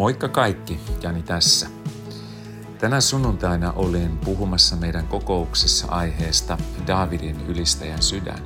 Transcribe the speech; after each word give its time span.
Moikka 0.00 0.28
kaikki, 0.28 0.80
Jani 1.02 1.22
tässä. 1.22 1.68
Tänä 2.78 3.00
sunnuntaina 3.00 3.72
olin 3.72 4.18
puhumassa 4.18 4.76
meidän 4.76 5.06
kokouksessa 5.06 5.86
aiheesta 5.88 6.58
Davidin 6.86 7.46
ylistäjän 7.46 8.02
sydän. 8.02 8.38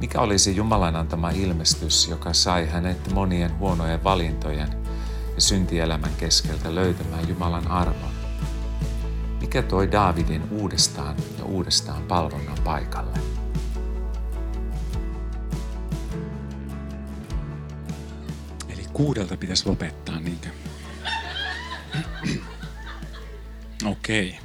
Mikä 0.00 0.20
olisi 0.20 0.56
Jumalan 0.56 0.96
antama 0.96 1.30
ilmestys, 1.30 2.08
joka 2.08 2.32
sai 2.32 2.66
hänet 2.66 3.14
monien 3.14 3.58
huonojen 3.58 4.04
valintojen 4.04 4.68
ja 5.34 5.40
syntielämän 5.40 6.12
keskeltä 6.18 6.74
löytämään 6.74 7.28
Jumalan 7.28 7.68
arvon? 7.68 8.12
Mikä 9.40 9.62
toi 9.62 9.92
Davidin 9.92 10.42
uudestaan 10.50 11.16
ja 11.38 11.44
uudestaan 11.44 12.02
palvonnan 12.02 12.58
paikalle? 12.64 13.37
Kuudelta 18.98 19.36
pitäisi 19.36 19.66
lopettaa, 19.66 20.20
niinkö? 20.20 20.48
Okei. 23.84 24.28
Okay. 24.28 24.40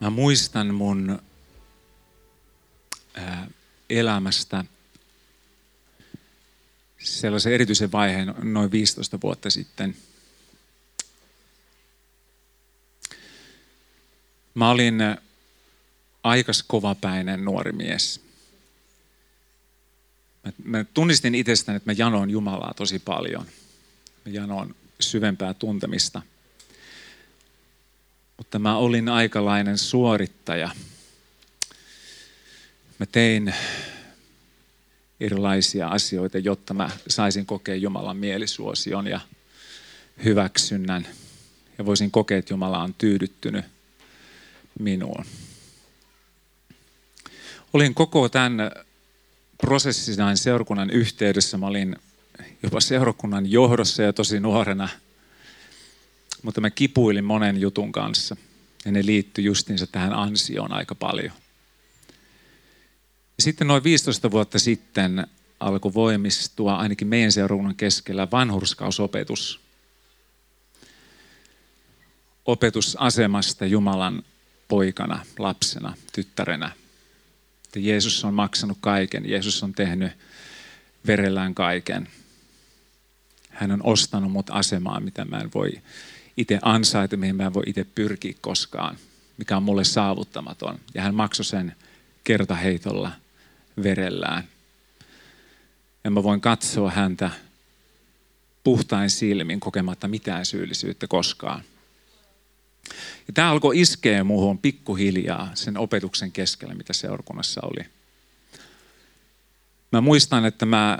Mä 0.00 0.10
muistan 0.10 0.74
mun 0.74 1.22
ää, 3.14 3.50
elämästä 3.90 4.64
sellaisen 6.98 7.52
erityisen 7.52 7.92
vaiheen 7.92 8.34
noin 8.42 8.70
15 8.70 9.18
vuotta 9.22 9.50
sitten. 9.50 9.96
Mä 14.54 14.70
olin 14.70 14.98
aikas 16.22 16.62
kovapäinen 16.62 17.44
nuori 17.44 17.72
mies– 17.72 18.20
Mä, 20.64 20.84
tunnistin 20.94 21.34
itsestäni, 21.34 21.76
että 21.76 21.90
mä 21.90 21.94
janoin 21.98 22.30
Jumalaa 22.30 22.74
tosi 22.74 22.98
paljon. 22.98 23.46
Mä 24.24 24.32
janoin 24.32 24.74
syvempää 25.00 25.54
tuntemista. 25.54 26.22
Mutta 28.36 28.58
mä 28.58 28.76
olin 28.76 29.08
aikalainen 29.08 29.78
suorittaja. 29.78 30.70
Mä 32.98 33.06
tein 33.06 33.54
erilaisia 35.20 35.88
asioita, 35.88 36.38
jotta 36.38 36.74
mä 36.74 36.90
saisin 37.08 37.46
kokea 37.46 37.76
Jumalan 37.76 38.16
mielisuosion 38.16 39.06
ja 39.06 39.20
hyväksynnän. 40.24 41.08
Ja 41.78 41.86
voisin 41.86 42.10
kokea, 42.10 42.38
että 42.38 42.52
Jumala 42.52 42.82
on 42.82 42.94
tyydyttynyt 42.94 43.64
minuun. 44.80 45.24
Olin 47.72 47.94
koko 47.94 48.28
tämän 48.28 48.72
prosessina 49.58 50.36
seurakunnan 50.36 50.90
yhteydessä. 50.90 51.58
Mä 51.58 51.66
olin 51.66 51.96
jopa 52.62 52.80
seurakunnan 52.80 53.50
johdossa 53.50 54.02
ja 54.02 54.12
tosi 54.12 54.40
nuorena, 54.40 54.88
mutta 56.42 56.60
mä 56.60 56.70
kipuilin 56.70 57.24
monen 57.24 57.60
jutun 57.60 57.92
kanssa. 57.92 58.36
Ja 58.84 58.92
ne 58.92 59.06
liittyi 59.06 59.44
justiinsa 59.44 59.86
tähän 59.86 60.12
ansioon 60.12 60.72
aika 60.72 60.94
paljon. 60.94 61.32
Ja 63.36 63.42
sitten 63.42 63.66
noin 63.66 63.84
15 63.84 64.30
vuotta 64.30 64.58
sitten 64.58 65.26
alkoi 65.60 65.94
voimistua 65.94 66.76
ainakin 66.76 67.08
meidän 67.08 67.32
seurakunnan 67.32 67.74
keskellä 67.74 68.28
vanhurskausopetus. 68.32 69.60
Opetusasemasta 72.44 73.66
Jumalan 73.66 74.22
poikana, 74.68 75.26
lapsena, 75.38 75.94
tyttärenä– 76.12 76.72
että 77.68 77.78
Jeesus 77.80 78.24
on 78.24 78.34
maksanut 78.34 78.78
kaiken. 78.80 79.30
Jeesus 79.30 79.62
on 79.62 79.72
tehnyt 79.72 80.12
verellään 81.06 81.54
kaiken. 81.54 82.08
Hän 83.50 83.70
on 83.70 83.80
ostanut 83.84 84.32
mut 84.32 84.50
asemaan, 84.50 85.02
mitä 85.02 85.24
mä 85.24 85.38
en 85.38 85.50
voi 85.54 85.72
itse 86.36 86.58
ansaita, 86.62 87.16
mihin 87.16 87.36
mä 87.36 87.46
en 87.46 87.54
voi 87.54 87.62
itse 87.66 87.84
pyrkiä 87.84 88.32
koskaan, 88.40 88.96
mikä 89.38 89.56
on 89.56 89.62
mulle 89.62 89.84
saavuttamaton. 89.84 90.78
Ja 90.94 91.02
hän 91.02 91.14
maksoi 91.14 91.44
sen 91.44 91.76
kertaheitolla 92.24 93.12
verellään. 93.82 94.44
Ja 96.04 96.10
mä 96.10 96.22
voin 96.22 96.40
katsoa 96.40 96.90
häntä 96.90 97.30
puhtain 98.64 99.10
silmin 99.10 99.60
kokematta 99.60 100.08
mitään 100.08 100.46
syyllisyyttä 100.46 101.06
koskaan. 101.06 101.62
Ja 103.26 103.32
tämä 103.34 103.50
alkoi 103.50 103.80
iskeä 103.80 104.24
muuhun 104.24 104.58
pikkuhiljaa 104.58 105.50
sen 105.54 105.78
opetuksen 105.78 106.32
keskellä, 106.32 106.74
mitä 106.74 106.92
seurakunnassa 106.92 107.60
oli. 107.64 107.86
Mä 109.92 110.00
muistan, 110.00 110.44
että 110.44 110.66
mä 110.66 110.98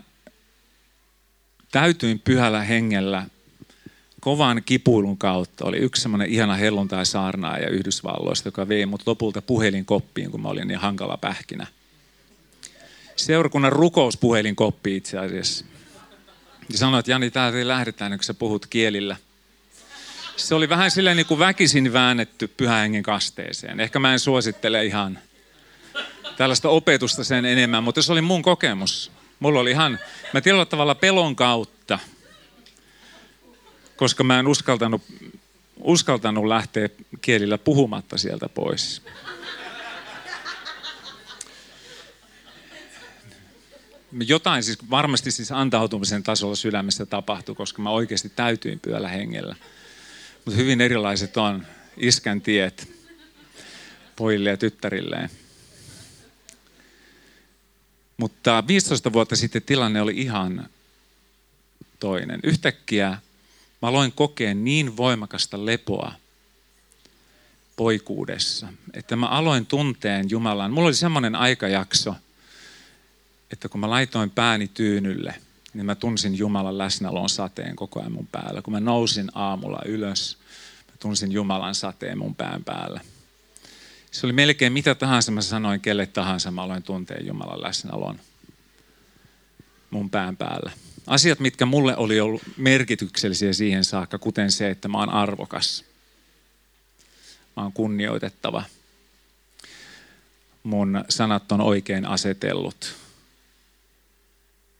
täytyin 1.72 2.18
pyhällä 2.18 2.64
hengellä 2.64 3.26
kovan 4.20 4.62
kipuilun 4.66 5.18
kautta. 5.18 5.64
Oli 5.64 5.76
yksi 5.76 6.02
semmoinen 6.02 6.28
ihana 6.28 6.54
helluntai 6.54 7.06
saarnaaja 7.06 7.68
Yhdysvalloista, 7.68 8.48
joka 8.48 8.68
vei 8.68 8.86
mut 8.86 9.02
lopulta 9.06 9.42
koppiin, 9.84 10.30
kun 10.30 10.42
mä 10.42 10.48
olin 10.48 10.68
niin 10.68 10.80
hankala 10.80 11.16
pähkinä. 11.16 11.66
Seurakunnan 13.16 13.72
koppi 14.56 14.96
itse 14.96 15.18
asiassa. 15.18 15.64
Ja 16.72 16.78
sanoin, 16.78 17.00
että 17.00 17.10
Jani, 17.10 17.30
täältä 17.30 17.68
lähdetään, 17.68 18.12
kun 18.12 18.24
sä 18.24 18.34
puhut 18.34 18.66
kielillä– 18.66 19.16
se 20.38 20.54
oli 20.54 20.68
vähän 20.68 20.90
silleen 20.90 21.16
niin 21.16 21.26
kuin 21.26 21.40
väkisin 21.40 21.92
väännetty 21.92 22.48
pyhähengen 22.48 23.02
kasteeseen. 23.02 23.80
Ehkä 23.80 23.98
mä 23.98 24.12
en 24.12 24.18
suosittele 24.18 24.84
ihan 24.84 25.18
tällaista 26.36 26.68
opetusta 26.68 27.24
sen 27.24 27.44
enemmän, 27.44 27.84
mutta 27.84 28.02
se 28.02 28.12
oli 28.12 28.20
mun 28.20 28.42
kokemus. 28.42 29.12
Mulla 29.40 29.60
oli 29.60 29.70
ihan, 29.70 29.98
mä 30.32 30.40
tietyllä 30.40 30.64
tavalla 30.64 30.94
pelon 30.94 31.36
kautta, 31.36 31.98
koska 33.96 34.24
mä 34.24 34.38
en 34.38 34.46
uskaltanut, 34.46 35.02
uskaltanut 35.80 36.46
lähteä 36.46 36.88
kielillä 37.20 37.58
puhumatta 37.58 38.18
sieltä 38.18 38.48
pois. 38.48 39.02
Jotain 44.26 44.62
siis 44.62 44.90
varmasti 44.90 45.30
siis 45.30 45.52
antautumisen 45.52 46.22
tasolla 46.22 46.56
sydämessä 46.56 47.06
tapahtui, 47.06 47.54
koska 47.54 47.82
mä 47.82 47.90
oikeasti 47.90 48.32
täytyin 48.36 48.80
pyöllä 48.80 49.08
hengellä. 49.08 49.56
Mutta 50.48 50.60
hyvin 50.60 50.80
erilaiset 50.80 51.36
on 51.36 51.66
iskän 51.96 52.40
tiet 52.40 52.88
pojille 54.16 54.50
ja 54.50 54.56
tyttärilleen. 54.56 55.30
Mutta 58.16 58.64
15 58.68 59.12
vuotta 59.12 59.36
sitten 59.36 59.62
tilanne 59.62 60.02
oli 60.02 60.12
ihan 60.16 60.68
toinen. 62.00 62.40
Yhtäkkiä 62.42 63.18
mä 63.82 63.88
aloin 63.88 64.12
kokea 64.12 64.54
niin 64.54 64.96
voimakasta 64.96 65.66
lepoa 65.66 66.12
poikuudessa, 67.76 68.68
että 68.94 69.16
mä 69.16 69.26
aloin 69.26 69.66
tunteen 69.66 70.30
Jumalan. 70.30 70.72
Mulla 70.72 70.88
oli 70.88 70.94
semmoinen 70.94 71.34
aikajakso, 71.34 72.14
että 73.52 73.68
kun 73.68 73.80
mä 73.80 73.90
laitoin 73.90 74.30
pääni 74.30 74.68
tyynylle– 74.68 75.34
niin 75.74 75.86
mä 75.86 75.94
tunsin 75.94 76.38
Jumalan 76.38 76.78
läsnäolon 76.78 77.28
sateen 77.28 77.76
koko 77.76 78.00
ajan 78.00 78.12
mun 78.12 78.26
päällä. 78.32 78.62
Kun 78.62 78.72
mä 78.72 78.80
nousin 78.80 79.30
aamulla 79.34 79.80
ylös, 79.84 80.38
mä 80.88 80.94
tunsin 80.98 81.32
Jumalan 81.32 81.74
sateen 81.74 82.18
mun 82.18 82.34
pään 82.34 82.64
päällä. 82.64 83.00
Se 84.10 84.26
oli 84.26 84.32
melkein 84.32 84.72
mitä 84.72 84.94
tahansa 84.94 85.32
mä 85.32 85.42
sanoin 85.42 85.80
kelle 85.80 86.06
tahansa, 86.06 86.50
mä 86.50 86.62
aloin 86.62 86.82
tuntea 86.82 87.20
Jumalan 87.20 87.62
läsnäolon 87.62 88.20
mun 89.90 90.10
pään 90.10 90.36
päällä. 90.36 90.72
Asiat, 91.06 91.40
mitkä 91.40 91.66
mulle 91.66 91.96
oli 91.96 92.20
ollut 92.20 92.42
merkityksellisiä 92.56 93.52
siihen 93.52 93.84
saakka, 93.84 94.18
kuten 94.18 94.52
se, 94.52 94.70
että 94.70 94.88
mä 94.88 94.98
oon 94.98 95.10
arvokas. 95.10 95.84
Mä 97.56 97.62
oon 97.62 97.72
kunnioitettava. 97.72 98.64
Mun 100.62 101.04
sanat 101.08 101.52
on 101.52 101.60
oikein 101.60 102.06
asetellut 102.06 102.94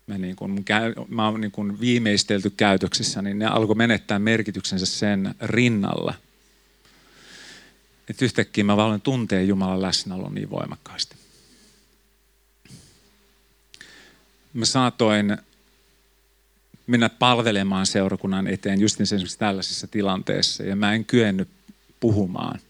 me 0.08 0.18
niin 0.18 0.36
kuin, 0.36 0.64
mä 1.08 1.28
oon 1.28 1.40
niin 1.40 1.50
kuin 1.50 1.80
viimeistelty 1.80 2.50
käytöksissä, 2.50 3.22
niin 3.22 3.38
ne 3.38 3.46
alkoi 3.46 3.76
menettää 3.76 4.18
merkityksensä 4.18 4.86
sen 4.86 5.34
rinnalla. 5.40 6.14
Että 8.10 8.24
yhtäkkiä 8.24 8.64
mä 8.64 8.76
vaan 8.76 9.00
tuntee 9.00 9.44
Jumalan 9.44 9.82
läsnäolon 9.82 10.34
niin 10.34 10.50
voimakkaasti. 10.50 11.16
Mä 14.52 14.64
saatoin 14.64 15.38
mennä 16.86 17.08
palvelemaan 17.08 17.86
seurakunnan 17.86 18.46
eteen 18.46 18.80
just 18.80 19.00
esimerkiksi 19.00 19.38
tällaisessa 19.38 19.86
tilanteessa 19.86 20.62
ja 20.62 20.76
mä 20.76 20.94
en 20.94 21.04
kyennyt 21.04 21.48
puhumaan. 22.00 22.60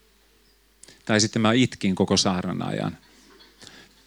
Tai 1.04 1.20
sitten 1.20 1.42
mä 1.42 1.52
itkin 1.52 1.94
koko 1.94 2.16
saarnan 2.16 2.62
ajan. 2.62 2.98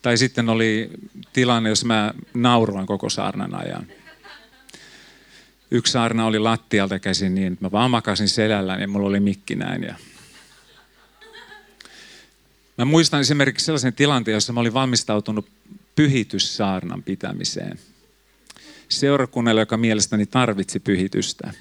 Tai 0.01 0.18
sitten 0.18 0.50
oli 0.50 0.89
tilanne, 1.33 1.69
jos 1.69 1.86
mä 1.86 2.13
nauroin 2.33 2.88
koko 2.88 3.09
saarnan 3.09 3.56
ajan. 3.56 3.88
Yksi 5.71 5.92
saarna 5.92 6.25
oli 6.25 6.39
lattialta 6.39 7.00
käsin 7.00 7.36
niin, 7.36 7.53
että 7.53 7.65
mä 7.65 7.71
vaan 7.71 7.92
makasin 7.92 8.30
selällä 8.30 8.75
ja 8.75 8.88
mulla 8.88 9.07
oli 9.07 9.19
mikki 9.19 9.56
näin. 9.56 9.83
Ja... 9.83 9.95
Mä 12.77 12.86
muistan 12.86 13.19
esimerkiksi 13.21 13.65
sellaisen 13.65 13.94
tilanteen, 13.94 14.33
jossa 14.33 14.53
mä 14.53 14.59
olin 14.59 14.74
valmistautunut 14.74 15.50
pyhityssaarnan 15.95 17.03
pitämiseen. 17.03 17.80
seurakunnalle, 18.89 19.62
joka 19.62 19.77
mielestäni 19.77 20.25
tarvitsi 20.25 20.80
pyhitystä. 20.80 21.53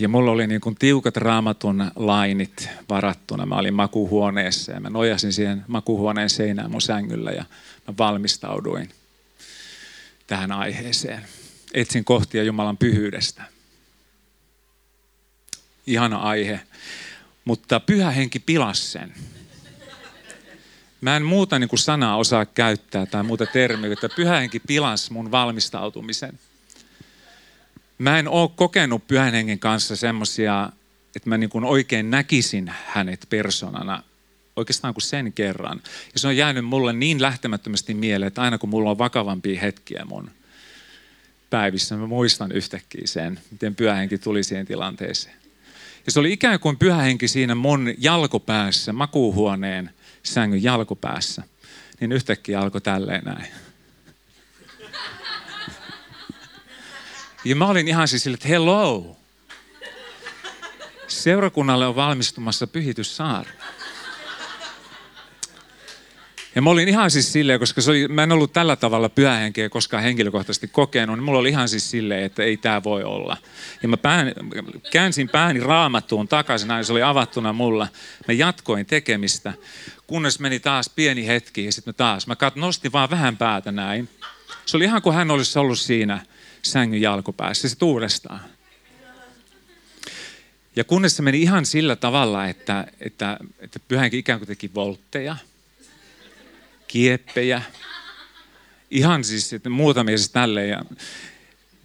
Ja 0.00 0.08
mulla 0.08 0.30
oli 0.30 0.46
niin 0.46 0.60
kuin 0.60 0.74
tiukat 0.74 1.16
raamatun 1.16 1.90
lainit 1.96 2.68
varattuna. 2.88 3.46
Mä 3.46 3.56
olin 3.56 3.74
makuhuoneessa 3.74 4.72
ja 4.72 4.80
mä 4.80 4.90
nojasin 4.90 5.32
siihen 5.32 5.64
makuhuoneen 5.68 6.30
seinään 6.30 6.70
mun 6.70 6.82
sängyllä 6.82 7.30
ja 7.30 7.44
mä 7.88 7.94
valmistauduin 7.98 8.88
tähän 10.26 10.52
aiheeseen. 10.52 11.24
Etsin 11.74 12.04
kohtia 12.04 12.42
Jumalan 12.42 12.76
pyhyydestä. 12.76 13.42
Ihana 15.86 16.16
aihe. 16.16 16.60
Mutta 17.44 17.80
pyhä 17.80 18.10
henki 18.10 18.38
pilasi 18.38 18.90
sen. 18.90 19.14
Mä 21.00 21.16
en 21.16 21.22
muuta 21.22 21.58
niin 21.58 21.68
kuin 21.68 21.80
sanaa 21.80 22.16
osaa 22.16 22.46
käyttää 22.46 23.06
tai 23.06 23.22
muuta 23.22 23.46
termiä, 23.46 23.92
että 23.92 24.08
pyhä 24.08 24.38
henki 24.38 24.60
pilasi 24.60 25.12
mun 25.12 25.30
valmistautumisen– 25.30 26.38
mä 28.00 28.18
en 28.18 28.28
ole 28.28 28.50
kokenut 28.56 29.06
pyhän 29.06 29.32
hengen 29.32 29.58
kanssa 29.58 29.96
semmoisia, 29.96 30.72
että 31.16 31.28
mä 31.28 31.38
niin 31.38 31.50
kuin 31.50 31.64
oikein 31.64 32.10
näkisin 32.10 32.72
hänet 32.86 33.26
persoonana 33.30 34.02
oikeastaan 34.56 34.94
kuin 34.94 35.02
sen 35.02 35.32
kerran. 35.32 35.80
Ja 36.12 36.20
se 36.20 36.28
on 36.28 36.36
jäänyt 36.36 36.64
mulle 36.64 36.92
niin 36.92 37.22
lähtemättömästi 37.22 37.94
mieleen, 37.94 38.26
että 38.26 38.42
aina 38.42 38.58
kun 38.58 38.68
mulla 38.68 38.90
on 38.90 38.98
vakavampia 38.98 39.60
hetkiä 39.60 40.04
mun 40.04 40.30
päivissä, 41.50 41.96
mä 41.96 42.06
muistan 42.06 42.52
yhtäkkiä 42.52 43.02
sen, 43.04 43.40
miten 43.50 43.74
pyhähenki 43.74 44.18
tuli 44.18 44.44
siihen 44.44 44.66
tilanteeseen. 44.66 45.36
Ja 46.06 46.12
se 46.12 46.20
oli 46.20 46.32
ikään 46.32 46.60
kuin 46.60 46.78
pyhähenki 46.78 47.28
siinä 47.28 47.54
mun 47.54 47.94
jalkopäässä, 47.98 48.92
makuuhuoneen 48.92 49.90
sängyn 50.22 50.62
jalkopäässä. 50.62 51.42
Niin 52.00 52.12
yhtäkkiä 52.12 52.60
alkoi 52.60 52.80
tälleen 52.80 53.24
näin. 53.24 53.69
Ja 57.44 57.56
mä 57.56 57.66
olin 57.66 57.88
ihan 57.88 58.08
siis 58.08 58.22
sille, 58.22 58.34
että 58.34 58.48
hello. 58.48 59.16
Seurakunnalle 61.08 61.86
on 61.86 61.96
valmistumassa 61.96 62.66
pyhityssaarna. 62.66 63.52
Ja 66.54 66.62
mä 66.62 66.70
olin 66.70 66.88
ihan 66.88 67.10
siis 67.10 67.32
silleen, 67.32 67.60
koska 67.60 67.80
se 67.80 67.90
oli, 67.90 68.08
mä 68.08 68.22
en 68.22 68.32
ollut 68.32 68.52
tällä 68.52 68.76
tavalla 68.76 69.08
pyhähenkeä 69.08 69.68
koskaan 69.68 70.02
henkilökohtaisesti 70.02 70.68
kokenut, 70.68 71.16
niin 71.16 71.24
mulla 71.24 71.38
oli 71.38 71.48
ihan 71.48 71.68
siis 71.68 71.90
silleen, 71.90 72.24
että 72.24 72.42
ei 72.42 72.56
tämä 72.56 72.84
voi 72.84 73.04
olla. 73.04 73.36
Ja 73.82 73.88
mä 73.88 73.96
pään, 73.96 74.32
käänsin 74.92 75.28
pääni 75.28 75.60
raamattuun 75.60 76.28
takaisin, 76.28 76.68
näin 76.68 76.84
se 76.84 76.92
oli 76.92 77.02
avattuna 77.02 77.52
mulla. 77.52 77.88
Mä 78.28 78.34
jatkoin 78.34 78.86
tekemistä, 78.86 79.52
kunnes 80.06 80.40
meni 80.40 80.60
taas 80.60 80.90
pieni 80.90 81.26
hetki 81.26 81.64
ja 81.64 81.72
sitten 81.72 81.90
mä 81.90 81.96
taas, 81.96 82.26
mä 82.26 82.36
kat, 82.36 82.56
nostin 82.56 82.92
vaan 82.92 83.10
vähän 83.10 83.36
päätä 83.36 83.72
näin. 83.72 84.08
Se 84.66 84.76
oli 84.76 84.84
ihan 84.84 85.02
kuin 85.02 85.16
hän 85.16 85.30
olisi 85.30 85.58
ollut 85.58 85.78
siinä 85.78 86.20
sängyn 86.62 87.00
jalkopäässä. 87.00 87.68
Se 87.68 87.76
uudestaan. 87.82 88.40
Ja 90.76 90.84
kunnes 90.84 91.16
se 91.16 91.22
meni 91.22 91.42
ihan 91.42 91.66
sillä 91.66 91.96
tavalla, 91.96 92.46
että, 92.46 92.86
että, 93.00 93.38
että 93.58 93.78
pyhänkin 93.88 94.20
ikään 94.20 94.38
kuin 94.38 94.48
teki 94.48 94.74
voltteja, 94.74 95.36
kieppejä, 96.88 97.62
ihan 98.90 99.24
siis 99.24 99.52
että 99.52 99.70
muutamia 99.70 100.18
siis 100.18 100.30
tälleen. 100.30 100.68
Ja 100.68 100.84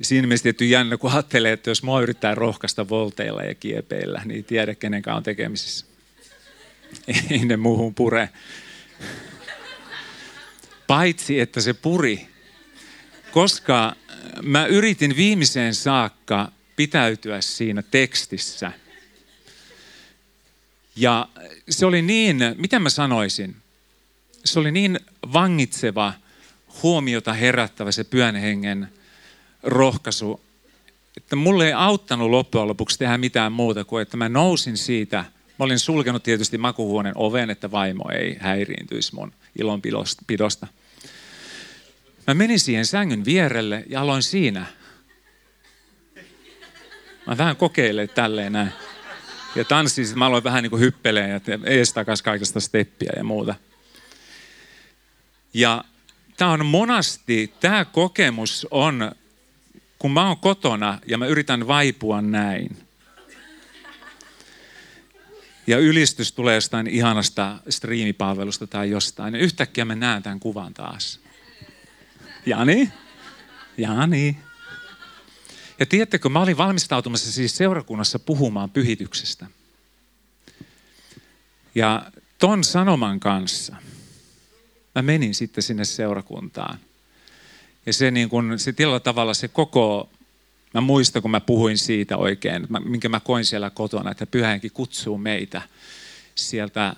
siinä 0.01 0.27
mielessä 0.27 0.43
tietty 0.43 0.65
jännä, 0.65 0.97
kun 0.97 1.11
ajattelee, 1.11 1.51
että 1.51 1.69
jos 1.69 1.83
mua 1.83 2.01
yrittää 2.01 2.35
rohkaista 2.35 2.89
volteilla 2.89 3.43
ja 3.43 3.55
kiepeillä, 3.55 4.21
niin 4.25 4.43
tiedä 4.43 4.75
kenenkään 4.75 5.17
on 5.17 5.23
tekemisissä. 5.23 5.85
Ei 7.29 7.45
ne 7.45 7.57
muuhun 7.57 7.95
pure. 7.95 8.29
Paitsi, 10.87 11.39
että 11.39 11.61
se 11.61 11.73
puri, 11.73 12.27
koska 13.35 13.95
mä 14.41 14.65
yritin 14.65 15.15
viimeiseen 15.15 15.75
saakka 15.75 16.51
pitäytyä 16.75 17.41
siinä 17.41 17.81
tekstissä. 17.81 18.71
Ja 20.95 21.27
se 21.69 21.85
oli 21.85 22.01
niin, 22.01 22.37
mitä 22.57 22.79
mä 22.79 22.89
sanoisin, 22.89 23.55
se 24.45 24.59
oli 24.59 24.71
niin 24.71 24.99
vangitseva, 25.33 26.13
huomiota 26.83 27.33
herättävä 27.33 27.91
se 27.91 28.03
pyhän 28.03 28.35
hengen 28.35 28.87
rohkaisu, 29.63 30.41
että 31.17 31.35
mulle 31.35 31.67
ei 31.67 31.73
auttanut 31.73 32.29
loppujen 32.29 32.67
lopuksi 32.67 32.99
tehdä 32.99 33.17
mitään 33.17 33.51
muuta 33.51 33.83
kuin, 33.85 34.01
että 34.01 34.17
mä 34.17 34.29
nousin 34.29 34.77
siitä. 34.77 35.25
Mä 35.59 35.65
olin 35.65 35.79
sulkenut 35.79 36.23
tietysti 36.23 36.57
makuhuoneen 36.57 37.17
oven, 37.17 37.49
että 37.49 37.71
vaimo 37.71 38.09
ei 38.09 38.37
häiriintyisi 38.39 39.15
mun 39.15 39.33
ilonpidosta. 39.59 40.67
Mä 42.27 42.33
menin 42.33 42.59
siihen 42.59 42.85
sängyn 42.85 43.25
vierelle 43.25 43.83
ja 43.89 44.01
aloin 44.01 44.23
siinä. 44.23 44.65
Mä 47.27 47.37
vähän 47.37 47.55
kokeilen 47.55 48.09
tälleen 48.09 48.53
näin. 48.53 48.71
Ja 49.55 49.65
tanssin, 49.65 50.19
mä 50.19 50.25
aloin 50.25 50.43
vähän 50.43 50.63
niin 50.63 50.69
kuin 50.69 50.79
hyppeleen 50.79 51.29
ja 51.29 51.39
ees 51.63 51.93
takas 51.93 52.21
kaikesta 52.21 52.59
steppiä 52.59 53.13
ja 53.17 53.23
muuta. 53.23 53.55
Ja 55.53 55.83
tämä 56.37 56.51
on 56.51 56.65
monasti, 56.65 57.53
tämä 57.59 57.85
kokemus 57.85 58.67
on, 58.71 59.11
kun 59.99 60.11
mä 60.11 60.27
oon 60.27 60.37
kotona 60.37 60.99
ja 61.07 61.17
mä 61.17 61.27
yritän 61.27 61.67
vaipua 61.67 62.21
näin. 62.21 62.77
Ja 65.67 65.77
ylistys 65.77 66.31
tulee 66.31 66.55
jostain 66.55 66.87
ihanasta 66.87 67.57
striimipalvelusta 67.69 68.67
tai 68.67 68.89
jostain. 68.89 69.33
Ja 69.33 69.39
yhtäkkiä 69.39 69.85
mä 69.85 69.95
näen 69.95 70.23
tämän 70.23 70.39
kuvan 70.39 70.73
taas. 70.73 71.24
Jani? 72.45 72.91
Jani. 73.77 74.37
Ja 75.79 75.85
tiedättekö, 75.85 76.29
mä 76.29 76.41
olin 76.41 76.57
valmistautumassa 76.57 77.31
siis 77.31 77.57
seurakunnassa 77.57 78.19
puhumaan 78.19 78.69
pyhityksestä. 78.69 79.47
Ja 81.75 82.11
ton 82.37 82.63
sanoman 82.63 83.19
kanssa 83.19 83.75
mä 84.95 85.01
menin 85.01 85.35
sitten 85.35 85.63
sinne 85.63 85.85
seurakuntaan. 85.85 86.79
Ja 87.85 87.93
se, 87.93 88.11
niin 88.11 88.29
kun, 88.29 88.59
se 88.59 88.73
tällä 88.73 88.99
tavalla 88.99 89.33
se 89.33 89.47
koko, 89.47 90.09
mä 90.73 90.81
muistan 90.81 91.21
kun 91.21 91.31
mä 91.31 91.39
puhuin 91.41 91.77
siitä 91.77 92.17
oikein, 92.17 92.67
minkä 92.85 93.09
mä 93.09 93.19
koin 93.19 93.45
siellä 93.45 93.69
kotona, 93.69 94.11
että 94.11 94.25
pyhänkin 94.25 94.71
kutsuu 94.71 95.17
meitä 95.17 95.61
sieltä 96.35 96.93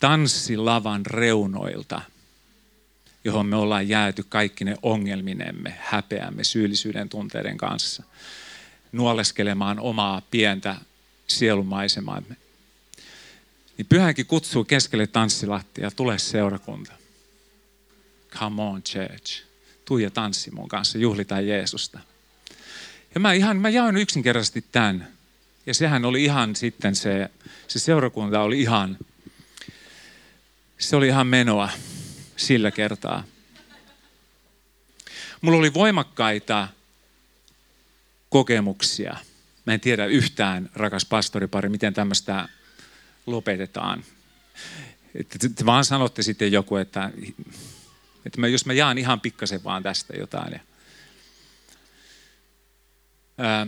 tanssilavan 0.00 1.06
reunoilta– 1.06 2.00
johon 3.26 3.46
me 3.46 3.56
ollaan 3.56 3.88
jääty 3.88 4.24
kaikki 4.28 4.64
ne 4.64 4.76
ongelminemme, 4.82 5.74
häpeämme, 5.78 6.44
syyllisyyden 6.44 7.08
tunteiden 7.08 7.56
kanssa, 7.56 8.02
nuoleskelemaan 8.92 9.80
omaa 9.80 10.22
pientä 10.30 10.76
sielumaisemaamme. 11.26 12.36
Niin 13.78 13.86
pyhänkin 13.88 14.26
kutsuu 14.26 14.64
keskelle 14.64 15.06
tanssilattia, 15.06 15.90
tule 15.90 16.18
seurakunta. 16.18 16.92
Come 18.38 18.62
on 18.62 18.82
church. 18.82 19.42
Tuu 19.84 19.98
ja 19.98 20.10
tanssi 20.10 20.50
mun 20.50 20.68
kanssa, 20.68 20.98
juhlitaan 20.98 21.46
Jeesusta. 21.46 21.98
Ja 23.14 23.20
mä, 23.20 23.32
ihan, 23.32 23.56
mä 23.56 23.68
jaoin 23.68 23.96
yksinkertaisesti 23.96 24.64
tämän. 24.72 25.08
Ja 25.66 25.74
sehän 25.74 26.04
oli 26.04 26.24
ihan 26.24 26.56
sitten 26.56 26.96
se, 26.96 27.30
se 27.68 27.78
seurakunta 27.78 28.40
oli 28.40 28.60
ihan, 28.60 28.98
se 30.78 30.96
oli 30.96 31.06
ihan 31.06 31.26
menoa 31.26 31.68
sillä 32.36 32.70
kertaa. 32.70 33.24
Mulla 35.40 35.58
oli 35.58 35.74
voimakkaita 35.74 36.68
kokemuksia. 38.30 39.16
Mä 39.64 39.74
en 39.74 39.80
tiedä 39.80 40.06
yhtään, 40.06 40.70
rakas 40.74 41.04
pastoripari, 41.04 41.68
miten 41.68 41.94
tämmöistä 41.94 42.48
lopetetaan. 43.26 44.04
Että 45.14 45.38
te 45.38 45.66
vaan 45.66 45.84
sanotte 45.84 46.22
sitten 46.22 46.52
joku, 46.52 46.76
että, 46.76 47.10
että 48.26 48.40
mä, 48.40 48.48
jos 48.48 48.66
mä 48.66 48.72
jaan 48.72 48.98
ihan 48.98 49.20
pikkasen 49.20 49.64
vaan 49.64 49.82
tästä 49.82 50.14
jotain. 50.16 50.52
Ja, 50.52 50.60
ää, 53.38 53.66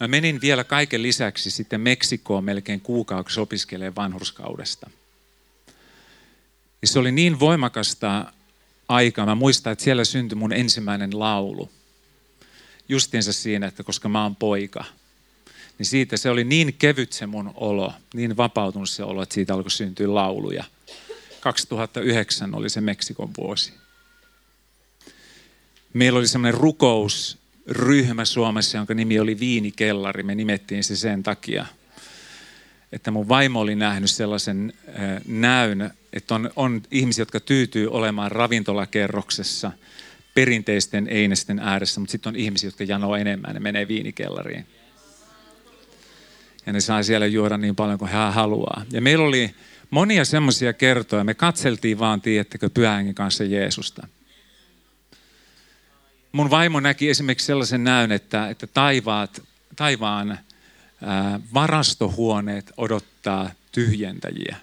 mä 0.00 0.08
menin 0.08 0.40
vielä 0.40 0.64
kaiken 0.64 1.02
lisäksi 1.02 1.50
sitten 1.50 1.80
Meksikoon 1.80 2.44
melkein 2.44 2.80
kuukausi 2.80 3.40
opiskelemaan 3.40 3.94
vanhurskaudesta. 3.94 4.90
Ja 6.82 6.88
se 6.88 6.98
oli 6.98 7.12
niin 7.12 7.40
voimakasta 7.40 8.32
aikaa. 8.88 9.26
Mä 9.26 9.34
muistan, 9.34 9.72
että 9.72 9.84
siellä 9.84 10.04
syntyi 10.04 10.36
mun 10.36 10.52
ensimmäinen 10.52 11.18
laulu. 11.18 11.70
Justiinsa 12.88 13.32
siinä, 13.32 13.66
että 13.66 13.82
koska 13.82 14.08
mä 14.08 14.22
oon 14.22 14.36
poika. 14.36 14.84
Niin 15.78 15.86
siitä 15.86 16.16
se 16.16 16.30
oli 16.30 16.44
niin 16.44 16.74
kevyt 16.74 17.12
se 17.12 17.26
mun 17.26 17.52
olo, 17.54 17.92
niin 18.14 18.36
vapautunut 18.36 18.90
se 18.90 19.04
olo, 19.04 19.22
että 19.22 19.34
siitä 19.34 19.54
alkoi 19.54 19.70
syntyä 19.70 20.14
lauluja. 20.14 20.64
2009 21.40 22.54
oli 22.54 22.70
se 22.70 22.80
Meksikon 22.80 23.30
vuosi. 23.38 23.72
Meillä 25.92 26.18
oli 26.18 26.28
semmoinen 26.28 26.60
rukousryhmä 26.60 28.24
Suomessa, 28.24 28.78
jonka 28.78 28.94
nimi 28.94 29.20
oli 29.20 29.40
Viinikellari. 29.40 30.22
Me 30.22 30.34
nimettiin 30.34 30.84
se 30.84 30.96
sen 30.96 31.22
takia, 31.22 31.66
että 32.92 33.10
mun 33.10 33.28
vaimo 33.28 33.60
oli 33.60 33.74
nähnyt 33.74 34.10
sellaisen 34.10 34.72
näyn 35.26 35.90
että 36.12 36.34
on, 36.34 36.50
on 36.56 36.82
ihmisiä, 36.90 37.22
jotka 37.22 37.40
tyytyy 37.40 37.90
olemaan 37.90 38.32
ravintolakerroksessa 38.32 39.72
perinteisten 40.34 41.08
einesten 41.08 41.58
ääressä, 41.58 42.00
mutta 42.00 42.12
sitten 42.12 42.30
on 42.30 42.36
ihmisiä, 42.36 42.68
jotka 42.68 42.84
janoo 42.84 43.16
enemmän 43.16 43.54
ja 43.54 43.60
menee 43.60 43.88
viinikellariin. 43.88 44.66
Ja 46.66 46.72
ne 46.72 46.80
saa 46.80 47.02
siellä 47.02 47.26
juoda 47.26 47.58
niin 47.58 47.76
paljon 47.76 47.98
kuin 47.98 48.10
hän 48.10 48.34
haluaa. 48.34 48.84
Ja 48.92 49.00
meillä 49.00 49.24
oli 49.24 49.54
monia 49.90 50.24
semmoisia 50.24 50.72
kertoja. 50.72 51.24
Me 51.24 51.34
katseltiin 51.34 51.98
vaan, 51.98 52.20
tiedättekö, 52.20 52.70
pyhänkin 52.70 53.14
kanssa 53.14 53.44
Jeesusta. 53.44 54.06
Mun 56.32 56.50
vaimo 56.50 56.80
näki 56.80 57.10
esimerkiksi 57.10 57.46
sellaisen 57.46 57.84
näyn, 57.84 58.12
että, 58.12 58.48
että 58.48 58.66
taivaat, 58.66 59.42
taivaan 59.76 60.38
ää, 61.02 61.40
varastohuoneet 61.54 62.72
odottaa 62.76 63.50
tyhjentäjiä. 63.72 64.56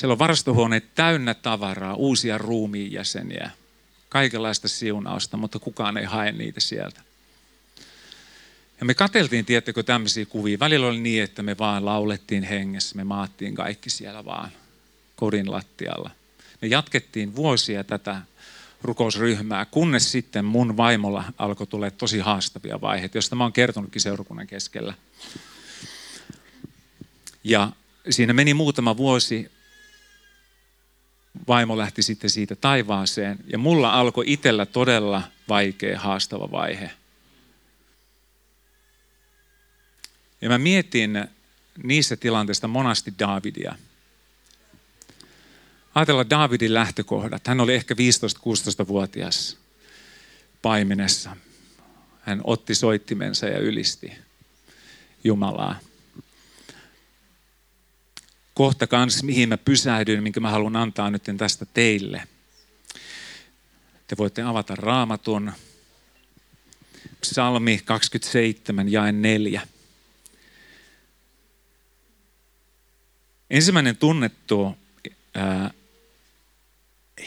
Siellä 0.00 0.12
on 0.12 0.18
varastohuoneet 0.18 0.94
täynnä 0.94 1.34
tavaraa, 1.34 1.94
uusia 1.94 2.38
ruumiin 2.38 2.92
jäseniä, 2.92 3.50
kaikenlaista 4.08 4.68
siunausta, 4.68 5.36
mutta 5.36 5.58
kukaan 5.58 5.96
ei 5.96 6.04
hae 6.04 6.32
niitä 6.32 6.60
sieltä. 6.60 7.02
Ja 8.80 8.86
me 8.86 8.94
kateltiin, 8.94 9.44
tiettäkö, 9.44 9.82
tämmöisiä 9.82 10.26
kuvia. 10.26 10.58
Välillä 10.58 10.86
oli 10.86 11.00
niin, 11.00 11.22
että 11.22 11.42
me 11.42 11.58
vaan 11.58 11.84
laulettiin 11.84 12.42
hengessä, 12.42 12.96
me 12.96 13.04
maattiin 13.04 13.54
kaikki 13.54 13.90
siellä 13.90 14.24
vaan 14.24 14.50
kodin 15.16 15.50
lattialla. 15.50 16.10
Me 16.62 16.68
jatkettiin 16.68 17.36
vuosia 17.36 17.84
tätä 17.84 18.22
rukousryhmää, 18.82 19.64
kunnes 19.64 20.12
sitten 20.12 20.44
mun 20.44 20.76
vaimolla 20.76 21.24
alkoi 21.38 21.66
tulla 21.66 21.90
tosi 21.90 22.18
haastavia 22.18 22.80
vaiheita, 22.80 23.16
joista 23.16 23.36
mä 23.36 23.44
oon 23.44 23.52
kertonutkin 23.52 24.02
seurakunnan 24.02 24.46
keskellä. 24.46 24.94
Ja 27.44 27.72
siinä 28.10 28.32
meni 28.32 28.54
muutama 28.54 28.96
vuosi, 28.96 29.59
vaimo 31.48 31.78
lähti 31.78 32.02
sitten 32.02 32.30
siitä 32.30 32.56
taivaaseen 32.56 33.38
ja 33.46 33.58
mulla 33.58 33.92
alkoi 33.92 34.24
itsellä 34.26 34.66
todella 34.66 35.22
vaikea, 35.48 35.98
haastava 35.98 36.50
vaihe. 36.50 36.90
Ja 40.40 40.48
mä 40.48 40.58
mietin 40.58 41.24
niissä 41.82 42.16
tilanteissa 42.16 42.68
monasti 42.68 43.14
Davidia. 43.18 43.74
Ajatella 45.94 46.30
Davidin 46.30 46.74
lähtökohdat. 46.74 47.46
Hän 47.46 47.60
oli 47.60 47.74
ehkä 47.74 47.94
15-16-vuotias 47.94 49.56
paimenessa. 50.62 51.36
Hän 52.20 52.40
otti 52.44 52.74
soittimensa 52.74 53.46
ja 53.46 53.58
ylisti 53.58 54.12
Jumalaa. 55.24 55.78
Kohta 58.54 58.86
kans, 58.86 59.22
mihin 59.22 59.48
mä 59.48 59.56
pysähdyin, 59.56 60.22
minkä 60.22 60.40
mä 60.40 60.50
haluan 60.50 60.76
antaa 60.76 61.10
nyt 61.10 61.22
tästä 61.36 61.66
teille. 61.74 62.28
Te 64.06 64.16
voitte 64.16 64.42
avata 64.42 64.76
raamatun. 64.76 65.52
Psalmi 67.20 67.80
27, 67.84 68.92
jae 68.92 69.12
4. 69.12 69.62
Ensimmäinen 73.50 73.96
tunnettu 73.96 74.76
ää, 75.34 75.70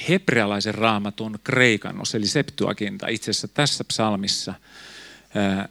hebrealaisen 0.09 0.75
raamatun 0.75 1.39
kreikannus, 1.43 2.15
eli 2.15 2.27
Septuaginta, 2.27 3.07
itse 3.07 3.31
asiassa 3.31 3.47
tässä 3.47 3.83
psalmissa 3.83 4.53
ää, 5.35 5.69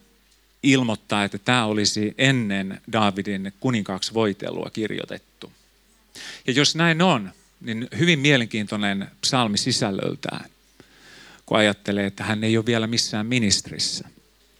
ilmoittaa, 0.63 1.25
että 1.25 1.39
tämä 1.39 1.67
olisi 1.67 2.15
ennen 2.19 2.81
Davidin 2.93 3.53
kuninkaaksi 3.61 4.15
voitelua 4.15 4.71
kirjoitettu. 4.73 5.53
Ja 6.47 6.53
jos 6.53 6.77
näin 6.77 7.03
on, 7.03 7.33
niin 7.61 7.89
hyvin 7.99 8.19
mielenkiintoinen 8.19 9.11
psalmi 9.21 9.59
sisällöltään, 9.59 10.51
kun 11.47 11.59
ajattelee, 11.59 12.07
että 12.07 12.25
hän 12.25 12.45
ei 12.45 12.57
ole 12.57 12.67
vielä 12.67 12.87
missään 12.87 13.27
ministrissä. 13.27 14.09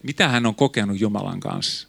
Mitä 0.03 0.29
hän 0.29 0.47
on 0.47 0.55
kokenut 0.55 1.01
Jumalan 1.01 1.41
kanssa? 1.41 1.89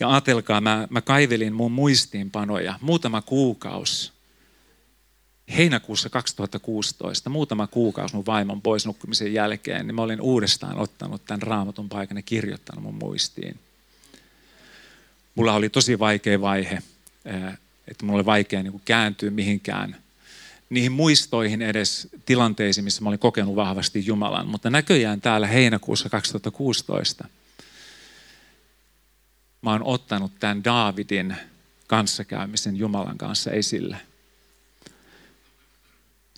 Ja 0.00 0.10
ajatelkaa, 0.10 0.60
mä, 0.60 0.88
mä 0.90 1.00
kaivelin 1.00 1.52
mun 1.52 1.72
muistiinpanoja 1.72 2.78
muutama 2.80 3.22
kuukausi. 3.22 4.12
Heinäkuussa 5.56 6.10
2016, 6.10 7.30
muutama 7.30 7.66
kuukausi 7.66 8.14
mun 8.14 8.26
vaimon 8.26 8.62
pois 8.62 8.86
nukkumisen 8.86 9.34
jälkeen, 9.34 9.86
niin 9.86 9.94
mä 9.94 10.02
olin 10.02 10.20
uudestaan 10.20 10.78
ottanut 10.78 11.24
tämän 11.24 11.42
raamatun 11.42 11.88
paikan 11.88 12.16
ja 12.16 12.22
kirjoittanut 12.22 12.84
mun 12.84 12.94
muistiin. 12.94 13.60
Mulla 15.34 15.52
oli 15.52 15.68
tosi 15.68 15.98
vaikea 15.98 16.40
vaihe, 16.40 16.82
että 17.88 18.04
mulla 18.04 18.16
oli 18.16 18.26
vaikea 18.26 18.62
niin 18.62 18.82
kääntyä 18.84 19.30
mihinkään 19.30 19.96
niihin 20.70 20.92
muistoihin 20.92 21.62
edes 21.62 22.08
tilanteisiin, 22.26 22.84
missä 22.84 23.02
mä 23.02 23.08
olin 23.08 23.18
kokenut 23.18 23.56
vahvasti 23.56 24.06
Jumalan. 24.06 24.46
Mutta 24.46 24.70
näköjään 24.70 25.20
täällä 25.20 25.46
heinäkuussa 25.46 26.08
2016 26.08 27.28
mä 29.62 29.72
oon 29.72 29.82
ottanut 29.82 30.32
tämän 30.40 30.64
Daavidin 30.64 31.36
kanssakäymisen 31.86 32.76
Jumalan 32.76 33.18
kanssa 33.18 33.50
esille. 33.50 33.96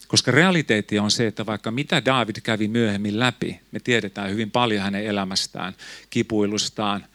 Koska 0.09 0.31
realiteetti 0.31 0.99
on 0.99 1.11
se, 1.11 1.27
että 1.27 1.47
vaikka 1.47 1.71
mitä 1.71 2.05
David 2.05 2.37
kävi 2.43 2.69
myöhemmin 2.69 3.19
läpi, 3.19 3.61
me 3.73 3.81
tiedetään 3.81 4.31
hyvin 4.31 4.51
paljon 4.51 4.83
hänen 4.83 5.05
elämästään, 5.05 5.75
kipuilustaan, 6.11 7.07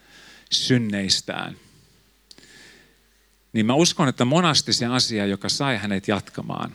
synneistään, 0.51 1.55
niin 3.53 3.65
mä 3.65 3.73
uskon, 3.73 4.09
että 4.09 4.25
monasti 4.25 4.73
se 4.73 4.85
asia, 4.85 5.25
joka 5.25 5.49
sai 5.49 5.77
hänet 5.77 6.07
jatkamaan, 6.07 6.73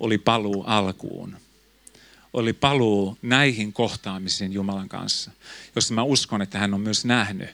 oli 0.00 0.18
paluu 0.18 0.64
alkuun. 0.66 1.36
Oli 2.32 2.52
paluu 2.52 3.18
näihin 3.22 3.72
kohtaamisiin 3.72 4.52
Jumalan 4.52 4.88
kanssa, 4.88 5.30
jossa 5.76 5.94
mä 5.94 6.02
uskon, 6.02 6.42
että 6.42 6.58
hän 6.58 6.74
on 6.74 6.80
myös 6.80 7.04
nähnyt 7.04 7.50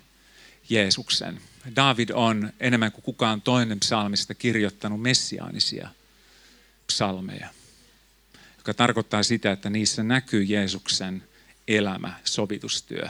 Jeesuksen. 0.68 1.40
David 1.76 2.08
on 2.14 2.52
enemmän 2.60 2.92
kuin 2.92 3.02
kukaan 3.02 3.42
toinen 3.42 3.80
psalmista 3.80 4.34
kirjoittanut 4.34 5.02
messiaanisia 5.02 5.88
psalmeja, 6.86 7.48
joka 8.64 8.74
tarkoittaa 8.74 9.22
sitä, 9.22 9.52
että 9.52 9.70
niissä 9.70 10.02
näkyy 10.02 10.42
Jeesuksen 10.42 11.22
elämä, 11.68 12.14
sovitustyö. 12.24 13.08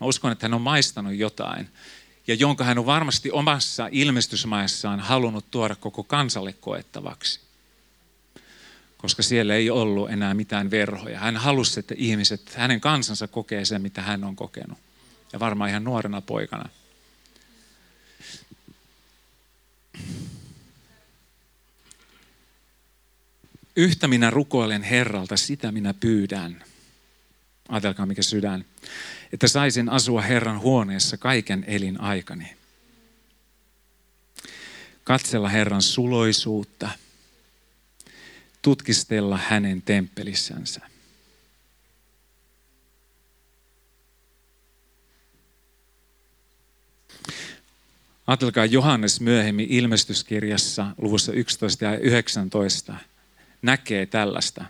Mä 0.00 0.06
uskon, 0.06 0.32
että 0.32 0.44
hän 0.44 0.54
on 0.54 0.60
maistanut 0.60 1.14
jotain, 1.14 1.68
ja 2.26 2.34
jonka 2.34 2.64
hän 2.64 2.78
on 2.78 2.86
varmasti 2.86 3.30
omassa 3.30 3.88
ilmestysmaessaan 3.92 5.00
halunnut 5.00 5.50
tuoda 5.50 5.74
koko 5.74 6.02
kansalle 6.02 6.52
koettavaksi. 6.52 7.40
Koska 8.96 9.22
siellä 9.22 9.54
ei 9.54 9.70
ollut 9.70 10.10
enää 10.10 10.34
mitään 10.34 10.70
verhoja. 10.70 11.18
Hän 11.18 11.36
halusi, 11.36 11.80
että 11.80 11.94
ihmiset, 11.98 12.54
hänen 12.54 12.80
kansansa 12.80 13.28
kokee 13.28 13.64
sen, 13.64 13.82
mitä 13.82 14.02
hän 14.02 14.24
on 14.24 14.36
kokenut. 14.36 14.78
Ja 15.32 15.40
varmaan 15.40 15.70
ihan 15.70 15.84
nuorena 15.84 16.20
poikana. 16.20 16.68
Yhtä 23.78 24.08
minä 24.08 24.30
rukoilen 24.30 24.82
Herralta, 24.82 25.36
sitä 25.36 25.72
minä 25.72 25.94
pyydän. 25.94 26.64
Ajatelkaa 27.68 28.06
mikä 28.06 28.22
sydän. 28.22 28.64
Että 29.32 29.48
saisin 29.48 29.88
asua 29.88 30.22
Herran 30.22 30.60
huoneessa 30.60 31.16
kaiken 31.16 31.64
elin 31.66 32.00
aikani. 32.00 32.56
Katsella 35.04 35.48
Herran 35.48 35.82
suloisuutta. 35.82 36.90
Tutkistella 38.62 39.36
hänen 39.36 39.82
temppelissänsä. 39.82 40.80
Ajatelkaa 48.26 48.64
Johannes 48.64 49.20
myöhemmin 49.20 49.66
ilmestyskirjassa 49.70 50.86
luvussa 50.96 51.32
11 51.32 51.84
ja 51.84 51.98
19 51.98 52.94
näkee 53.62 54.06
tällaista. 54.06 54.64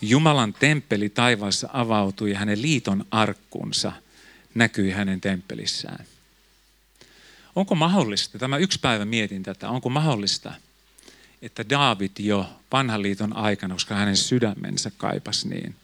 Jumalan 0.00 0.54
temppeli 0.54 1.08
taivaassa 1.08 1.68
avautui 1.72 2.30
ja 2.30 2.38
hänen 2.38 2.62
liiton 2.62 3.06
arkkunsa 3.10 3.92
näkyi 4.54 4.90
hänen 4.90 5.20
temppelissään. 5.20 6.06
Onko 7.56 7.74
mahdollista, 7.74 8.38
tämä 8.38 8.56
yksi 8.56 8.80
päivä 8.80 9.04
mietin 9.04 9.42
tätä, 9.42 9.68
onko 9.68 9.88
mahdollista, 9.88 10.52
että 11.42 11.68
David 11.70 12.10
jo 12.18 12.50
vanhan 12.72 13.02
liiton 13.02 13.36
aikana, 13.36 13.74
koska 13.74 13.94
hänen 13.94 14.16
sydämensä 14.16 14.90
kaipasi 14.96 15.48
niin, 15.48 15.76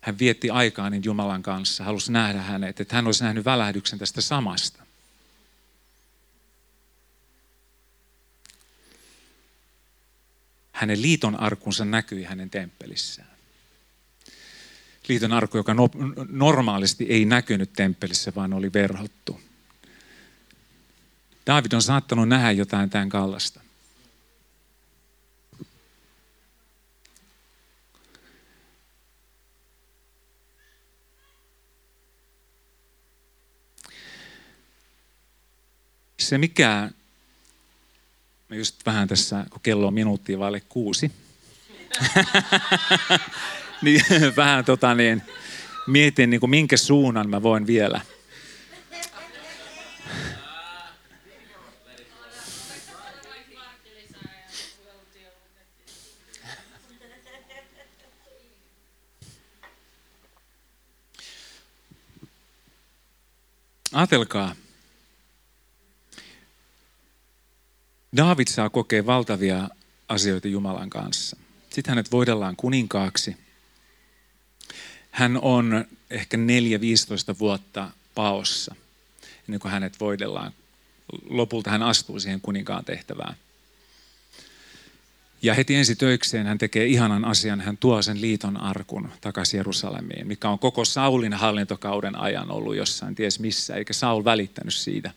hän 0.00 0.18
vietti 0.18 0.50
aikaa 0.50 0.90
niin 0.90 1.04
Jumalan 1.04 1.42
kanssa, 1.42 1.84
halusi 1.84 2.12
nähdä 2.12 2.42
hänet, 2.42 2.80
että 2.80 2.96
hän 2.96 3.06
olisi 3.06 3.24
nähnyt 3.24 3.44
välähdyksen 3.44 3.98
tästä 3.98 4.20
samasta. 4.20 4.85
Hänen 10.76 11.02
liiton 11.02 11.40
arkunsa 11.40 11.84
näkyi 11.84 12.24
hänen 12.24 12.50
temppelissään. 12.50 13.28
Liiton 15.08 15.32
arku, 15.32 15.56
joka 15.56 15.74
no, 15.74 15.90
normaalisti 16.28 17.06
ei 17.08 17.24
näkynyt 17.24 17.72
temppelissä, 17.72 18.32
vaan 18.34 18.52
oli 18.52 18.72
verhottu. 18.72 19.40
David 21.46 21.72
on 21.72 21.82
saattanut 21.82 22.28
nähdä 22.28 22.50
jotain 22.50 22.90
tämän 22.90 23.08
kallasta. 23.08 23.60
Se 36.20 36.38
mikä, 36.38 36.90
mä 38.48 38.56
just 38.56 38.86
vähän 38.86 39.08
tässä, 39.08 39.44
kun 39.50 39.60
kello 39.62 39.86
on 39.86 39.94
minuuttia 39.94 40.38
vaille 40.38 40.60
kuusi, 40.60 41.12
niin 43.82 44.02
vähän 44.36 44.64
tota 44.64 44.94
niin, 44.94 45.22
mietin 45.86 46.30
niin 46.30 46.40
kuin 46.40 46.50
minkä 46.50 46.76
suunnan 46.76 47.30
mä 47.30 47.42
voin 47.42 47.66
vielä– 47.66 48.00
Ajatelkaa, 63.96 64.54
David 68.16 68.48
saa 68.48 68.70
kokea 68.70 69.06
valtavia 69.06 69.68
asioita 70.08 70.48
Jumalan 70.48 70.90
kanssa. 70.90 71.36
Sitten 71.70 71.90
hänet 71.90 72.12
voidellaan 72.12 72.56
kuninkaaksi. 72.56 73.36
Hän 75.10 75.38
on 75.42 75.84
ehkä 76.10 76.36
4-15 76.36 76.40
vuotta 77.38 77.90
paossa, 78.14 78.74
ennen 79.48 79.60
kuin 79.60 79.72
hänet 79.72 80.00
voidellaan. 80.00 80.52
Lopulta 81.28 81.70
hän 81.70 81.82
astuu 81.82 82.20
siihen 82.20 82.40
kuninkaan 82.40 82.84
tehtävään. 82.84 83.36
Ja 85.42 85.54
heti 85.54 85.74
ensi 85.74 85.96
töikseen 85.96 86.46
hän 86.46 86.58
tekee 86.58 86.86
ihanan 86.86 87.24
asian, 87.24 87.60
hän 87.60 87.76
tuo 87.76 88.02
sen 88.02 88.20
liiton 88.20 88.56
arkun 88.56 89.12
takaisin 89.20 89.58
Jerusalemiin, 89.58 90.26
mikä 90.26 90.48
on 90.48 90.58
koko 90.58 90.84
Saulin 90.84 91.32
hallintokauden 91.32 92.18
ajan 92.18 92.50
ollut 92.50 92.76
jossain 92.76 93.14
ties 93.14 93.40
missä, 93.40 93.74
eikä 93.74 93.92
Saul 93.92 94.24
välittänyt 94.24 94.74
siitä. 94.74 95.10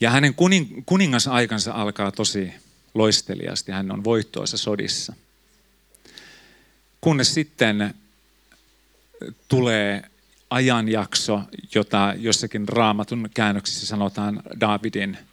Ja 0.00 0.10
hänen 0.10 0.34
kuning, 0.34 0.82
kuningasaikansa 0.86 1.72
alkaa 1.72 2.12
tosi 2.12 2.52
loisteliasti, 2.94 3.72
hän 3.72 3.92
on 3.92 4.04
voittoisa 4.04 4.56
sodissa. 4.56 5.12
Kunnes 7.00 7.34
sitten 7.34 7.94
tulee 9.48 10.02
ajanjakso, 10.50 11.42
jota 11.74 12.14
jossakin 12.18 12.68
raamatun 12.68 13.30
käännöksissä 13.34 13.86
sanotaan 13.86 14.42
Davidin– 14.60 15.18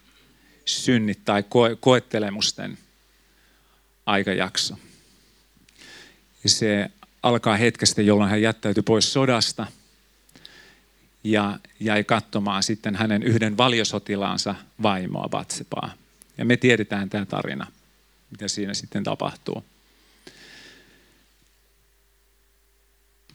synnit 0.68 1.26
tai 1.26 1.42
ko- 1.42 1.78
koettelemusten 1.80 2.78
aikajakso. 4.06 4.78
Ja 6.44 6.50
se 6.50 6.92
alkaa 7.24 7.58
hetkestä, 7.58 8.02
jolloin 8.02 8.30
hän 8.30 8.42
jättäytyi 8.42 8.84
pois 8.84 9.14
sodasta 9.14 9.68
ja 11.24 11.60
jäi 11.80 12.04
katsomaan 12.04 12.64
sitten 12.64 12.96
hänen 12.96 13.24
yhden 13.24 13.58
valiosotilaansa 13.58 14.56
vaimoa 14.82 15.30
Vatsepaa. 15.32 15.94
Ja 16.38 16.46
me 16.46 16.58
tiedetään 16.58 17.10
tämä 17.10 17.26
tarina, 17.26 17.68
mitä 18.32 18.48
siinä 18.48 18.74
sitten 18.74 19.04
tapahtuu. 19.04 19.66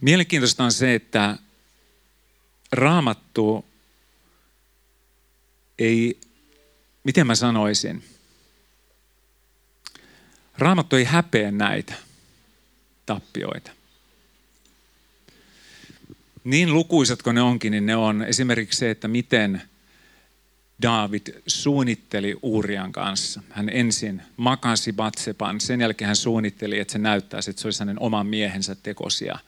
Mielenkiintoista 0.01 0.65
on 0.65 0.73
se, 0.73 0.95
että 0.95 1.39
raamattu 2.73 3.65
ei 5.79 6.21
miten 7.05 7.27
mä 7.27 7.35
sanoisin, 7.35 8.05
Raamattu 10.59 10.97
ei 10.97 11.05
häpeä 11.05 11.51
näitä 11.51 11.95
tappioita. 13.07 13.71
Niin 16.45 16.75
lukuisat 16.75 17.23
kuin 17.23 17.35
ne 17.35 17.43
onkin, 17.43 17.71
niin 17.71 17.87
ne 17.87 17.97
on 17.97 18.23
esimerkiksi 18.23 18.79
se, 18.79 18.91
että 18.91 19.09
miten 19.09 19.63
David 20.83 21.43
suunnitteli 21.47 22.37
Uurian 22.43 22.93
kanssa. 22.93 23.43
Hän 23.51 23.69
ensin 23.69 24.23
makasi 24.37 24.93
Batsepan, 24.93 25.61
sen 25.61 25.81
jälkeen 25.81 26.07
hän 26.07 26.17
suunnitteli, 26.17 26.79
että 26.79 26.93
se 26.93 26.99
näyttäisi, 26.99 27.51
että 27.51 27.63
se 27.63 27.69
olisi 27.69 27.81
hänen 27.81 28.01
oman 28.01 28.27
miehensä 28.27 28.75
tekosia. 28.75 29.39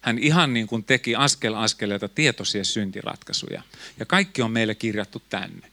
Hän 0.00 0.18
ihan 0.18 0.54
niin 0.54 0.66
kuin 0.66 0.84
teki 0.84 1.16
askel 1.16 1.54
askeleelta 1.54 2.08
tietoisia 2.08 2.64
syntiratkaisuja. 2.64 3.62
Ja 3.98 4.06
kaikki 4.06 4.42
on 4.42 4.50
meille 4.50 4.74
kirjattu 4.74 5.22
tänne. 5.28 5.70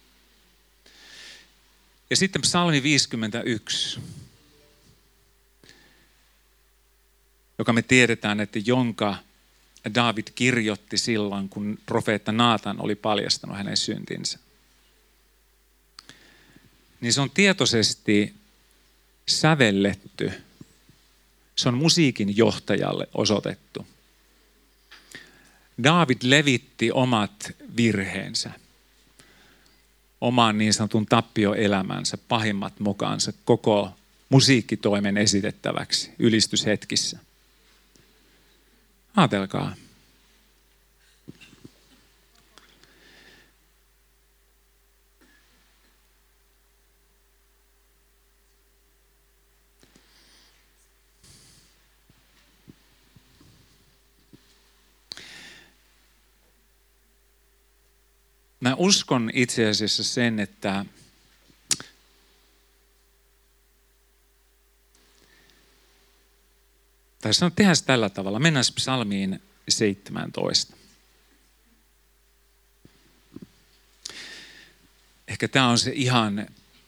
Ja 2.09 2.15
sitten 2.15 2.41
psalmi 2.41 2.83
51, 2.83 3.99
joka 7.57 7.73
me 7.73 7.81
tiedetään, 7.81 8.39
että 8.39 8.59
jonka 8.65 9.15
David 9.95 10.28
kirjoitti 10.36 10.98
silloin, 10.98 11.50
kun 11.50 11.78
profeetta 11.86 12.32
Naatan 12.32 12.82
oli 12.82 12.95
paljastanut 12.95 13.58
hänen 13.58 13.78
syntinsä. 13.78 14.39
Niin 17.02 17.13
se 17.13 17.21
on 17.21 17.30
tietoisesti 17.30 18.34
sävelletty. 19.28 20.32
Se 21.56 21.69
on 21.69 21.78
musiikin 21.78 22.38
johtajalle 22.38 23.08
osoitettu. 23.13 23.88
David 25.84 26.17
levitti 26.24 26.91
omat 26.91 27.52
virheensä– 27.78 28.52
oman 30.26 30.58
niin 30.58 30.74
sanotun 30.74 31.06
tappioelämänsä 31.06 32.17
pahimmat 32.17 32.80
mukaansa 32.80 33.34
koko 33.45 33.91
musiikkitoimen 34.30 35.17
esitettäväksi 35.17 36.12
ylistyshetkissä. 36.19 37.19
Aatelkaa. 39.15 39.75
Mä 58.60 58.75
uskon 58.78 59.30
itse 59.34 59.69
asiassa 59.69 60.04
sen, 60.04 60.39
että 60.39 60.86
tai 67.25 67.33
sanon, 67.33 67.51
tehdään 67.51 67.75
se 67.75 67.85
tällä 67.85 68.09
tavalla. 68.09 68.39
Mennään 68.39 68.65
psalmiin 68.75 69.41
17. 69.69 70.75
Ehkä 75.27 75.47
tämä 75.47 75.69
on 75.69 75.77
se 75.77 75.91
ihan, 75.95 76.47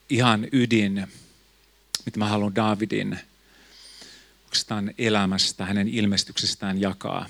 ihan 0.10 0.48
ydin, 0.52 1.08
mitä 2.06 2.20
mä 2.20 2.28
haluan 2.28 2.56
Davidin 2.56 3.20
elämästä, 4.98 5.66
hänen 5.66 5.90
ilmestyksestään 5.90 6.82
jakaa. 6.82 7.30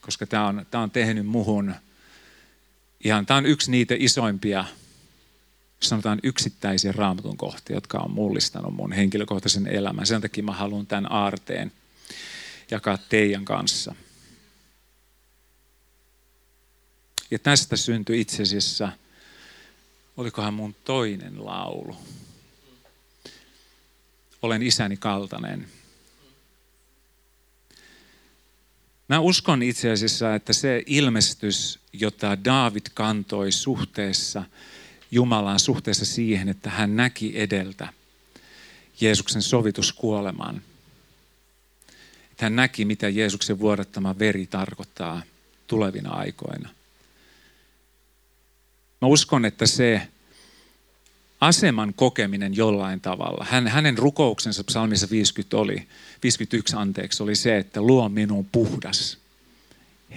Koska 0.00 0.26
tämä 0.26 0.46
on, 0.46 0.66
tämä 0.70 0.82
on 0.82 0.90
tehnyt 0.90 1.26
muhun 1.26 1.74
ihan, 3.04 3.26
tämä 3.26 3.38
on 3.38 3.46
yksi 3.46 3.70
niitä 3.70 3.94
isoimpia, 3.98 4.64
sanotaan 5.80 6.20
yksittäisiä 6.22 6.92
raamatun 6.92 7.36
kohtia, 7.36 7.76
jotka 7.76 7.98
on 7.98 8.10
mullistanut 8.10 8.74
mun 8.74 8.92
henkilökohtaisen 8.92 9.66
elämän. 9.66 10.06
Sen 10.06 10.20
takia 10.20 10.44
mä 10.44 10.52
haluan 10.52 10.86
tämän 10.86 11.12
aarteen 11.12 11.72
jakaa 12.70 12.98
teidän 12.98 13.44
kanssa. 13.44 13.94
Ja 17.30 17.38
tästä 17.38 17.76
syntyi 17.76 18.20
itse 18.20 18.42
asiassa, 18.42 18.92
olikohan 20.16 20.54
mun 20.54 20.74
toinen 20.84 21.44
laulu. 21.44 21.96
Olen 24.42 24.62
isäni 24.62 24.96
kaltainen. 24.96 25.68
Mä 29.08 29.20
uskon 29.20 29.62
itse 29.62 29.90
asiassa, 29.90 30.34
että 30.34 30.52
se 30.52 30.82
ilmestys, 30.86 31.78
jota 31.92 32.44
David 32.44 32.86
kantoi 32.94 33.52
suhteessa 33.52 34.44
Jumalaan, 35.10 35.60
suhteessa 35.60 36.04
siihen, 36.04 36.48
että 36.48 36.70
hän 36.70 36.96
näki 36.96 37.40
edeltä 37.40 37.92
Jeesuksen 39.00 39.42
sovituskuoleman. 39.42 40.62
Että 42.34 42.46
hän 42.46 42.56
näki, 42.56 42.84
mitä 42.84 43.08
Jeesuksen 43.08 43.58
vuodattama 43.58 44.18
veri 44.18 44.46
tarkoittaa 44.46 45.22
tulevina 45.66 46.10
aikoina. 46.10 46.68
Mä 49.00 49.08
uskon, 49.08 49.44
että 49.44 49.66
se 49.66 50.08
aseman 51.40 51.94
kokeminen 51.94 52.56
jollain 52.56 53.00
tavalla. 53.00 53.46
Hän, 53.50 53.68
hänen 53.68 53.98
rukouksensa 53.98 54.64
psalmissa 54.64 55.06
50 55.10 55.56
oli, 55.56 55.88
51 56.22 56.76
anteeksi, 56.76 57.22
oli 57.22 57.36
se, 57.36 57.58
että 57.58 57.80
luo 57.82 58.08
minun 58.08 58.46
puhdas 58.52 59.18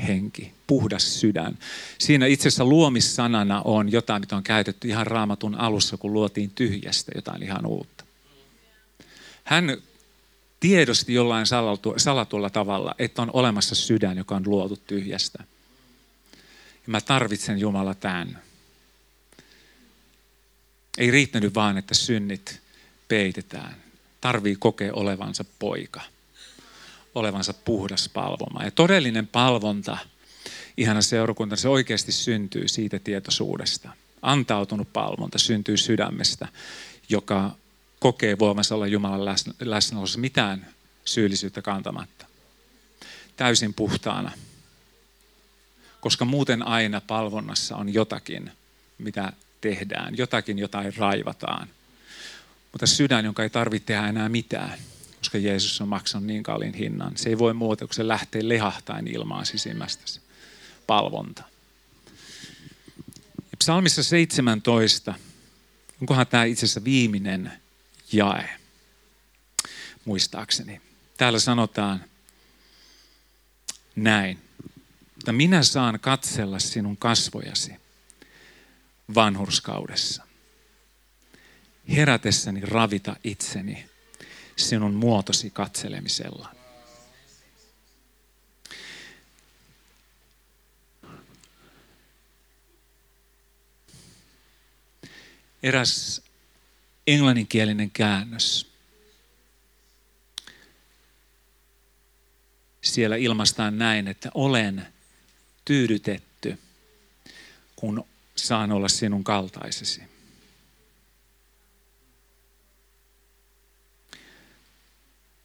henki, 0.07 0.53
puhdas 0.67 1.19
sydän. 1.19 1.57
Siinä 1.97 2.25
itse 2.25 2.47
asiassa 2.47 2.65
luomissanana 2.65 3.61
on 3.61 3.91
jotain, 3.91 4.21
mitä 4.21 4.35
on 4.35 4.43
käytetty 4.43 4.87
ihan 4.87 5.07
raamatun 5.07 5.55
alussa, 5.55 5.97
kun 5.97 6.13
luotiin 6.13 6.51
tyhjästä 6.55 7.11
jotain 7.15 7.43
ihan 7.43 7.65
uutta. 7.65 8.03
Hän 9.43 9.77
tiedosti 10.59 11.13
jollain 11.13 11.45
salatulla 11.97 12.49
tavalla, 12.49 12.95
että 12.99 13.21
on 13.21 13.29
olemassa 13.33 13.75
sydän, 13.75 14.17
joka 14.17 14.35
on 14.35 14.43
luotu 14.45 14.75
tyhjästä. 14.75 15.43
Ja 16.73 16.91
mä 16.91 17.01
tarvitsen 17.01 17.59
Jumala 17.59 17.93
tämän. 17.93 18.41
Ei 20.97 21.11
riittänyt 21.11 21.55
vaan, 21.55 21.77
että 21.77 21.93
synnit 21.93 22.61
peitetään. 23.07 23.75
Tarvii 24.21 24.55
kokea 24.55 24.93
olevansa 24.93 25.45
poika. 25.59 26.01
Olevansa 27.15 27.53
puhdas 27.53 28.09
palvoma. 28.09 28.63
Ja 28.63 28.71
todellinen 28.71 29.27
palvonta, 29.27 29.97
ihana 30.77 31.01
seurakunta, 31.01 31.55
se 31.55 31.69
oikeasti 31.69 32.11
syntyy 32.11 32.67
siitä 32.67 32.99
tietoisuudesta. 32.99 33.89
Antautunut 34.21 34.93
palvonta 34.93 35.39
syntyy 35.39 35.77
sydämestä, 35.77 36.47
joka 37.09 37.55
kokee 37.99 38.39
voimansa 38.39 38.75
olla 38.75 38.87
Jumalan 38.87 39.35
läsnäolossa 39.59 40.19
mitään 40.19 40.67
syyllisyyttä 41.05 41.61
kantamatta. 41.61 42.25
Täysin 43.35 43.73
puhtaana. 43.73 44.31
Koska 46.01 46.25
muuten 46.25 46.67
aina 46.67 47.01
palvonnassa 47.01 47.75
on 47.75 47.93
jotakin, 47.93 48.51
mitä 48.97 49.33
tehdään, 49.61 50.17
jotakin, 50.17 50.59
jotain 50.59 50.97
raivataan. 50.97 51.67
Mutta 52.71 52.87
sydän, 52.87 53.25
jonka 53.25 53.43
ei 53.43 53.49
tarvitse 53.49 53.85
tehdä 53.85 54.07
enää 54.07 54.29
mitään, 54.29 54.79
koska 55.17 55.37
Jeesus 55.37 55.81
on 55.81 55.87
maksanut 55.87 56.27
niin 56.27 56.43
kalliin 56.43 56.73
hinnan. 56.73 57.17
Se 57.17 57.29
ei 57.29 57.37
voi 57.37 57.53
muuta, 57.53 57.85
kun 57.85 57.93
se 57.93 58.07
lähtee 58.07 58.49
lehahtain 58.49 59.07
ilmaan 59.07 59.45
sisimmästä 59.45 60.03
se 60.05 60.21
palvonta. 60.87 61.43
Ja 63.37 63.57
psalmissa 63.59 64.03
17, 64.03 65.13
onkohan 66.01 66.27
tämä 66.27 66.43
itse 66.43 66.65
asiassa 66.65 66.83
viimeinen 66.83 67.51
jae, 68.11 68.49
muistaakseni. 70.05 70.81
Täällä 71.17 71.39
sanotaan 71.39 72.05
näin, 73.95 74.41
että 75.19 75.31
minä 75.31 75.63
saan 75.63 75.99
katsella 75.99 76.59
sinun 76.59 76.97
kasvojasi 76.97 77.71
vanhurskaudessa. 79.15 80.23
Herätessäni 81.89 82.61
ravita 82.61 83.15
itseni 83.23 83.89
sinun 84.55 84.93
muotosi 84.93 85.49
katselemisella. 85.49 86.55
Eräs 95.63 96.21
englanninkielinen 97.07 97.91
käännös. 97.91 98.67
Siellä 102.81 103.15
ilmaistaan 103.15 103.77
näin, 103.77 104.07
että 104.07 104.31
olen 104.33 104.87
tyydytetty, 105.65 106.57
kun 107.75 108.05
saan 108.35 108.71
olla 108.71 108.87
sinun 108.87 109.23
kaltaisesi. 109.23 110.01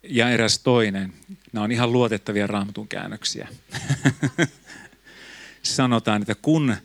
Ja 0.03 0.31
eräs 0.31 0.59
toinen, 0.59 1.13
nämä 1.53 1.65
on 1.65 1.73
ihan 1.73 1.93
luotettavia 1.93 2.47
raamatun 2.47 2.89
käännöksiä. 2.89 3.49
Sanotaan, 5.63 6.23
että 6.23 6.35
kun 6.35 6.77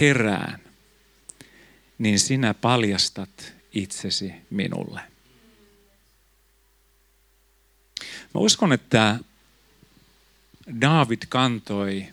herään, 0.00 0.60
niin 1.98 2.18
sinä 2.18 2.54
paljastat 2.54 3.59
itsesi 3.72 4.32
minulle. 4.50 5.00
Mä 8.34 8.40
uskon, 8.40 8.72
että 8.72 9.18
David 10.80 11.22
kantoi 11.28 12.06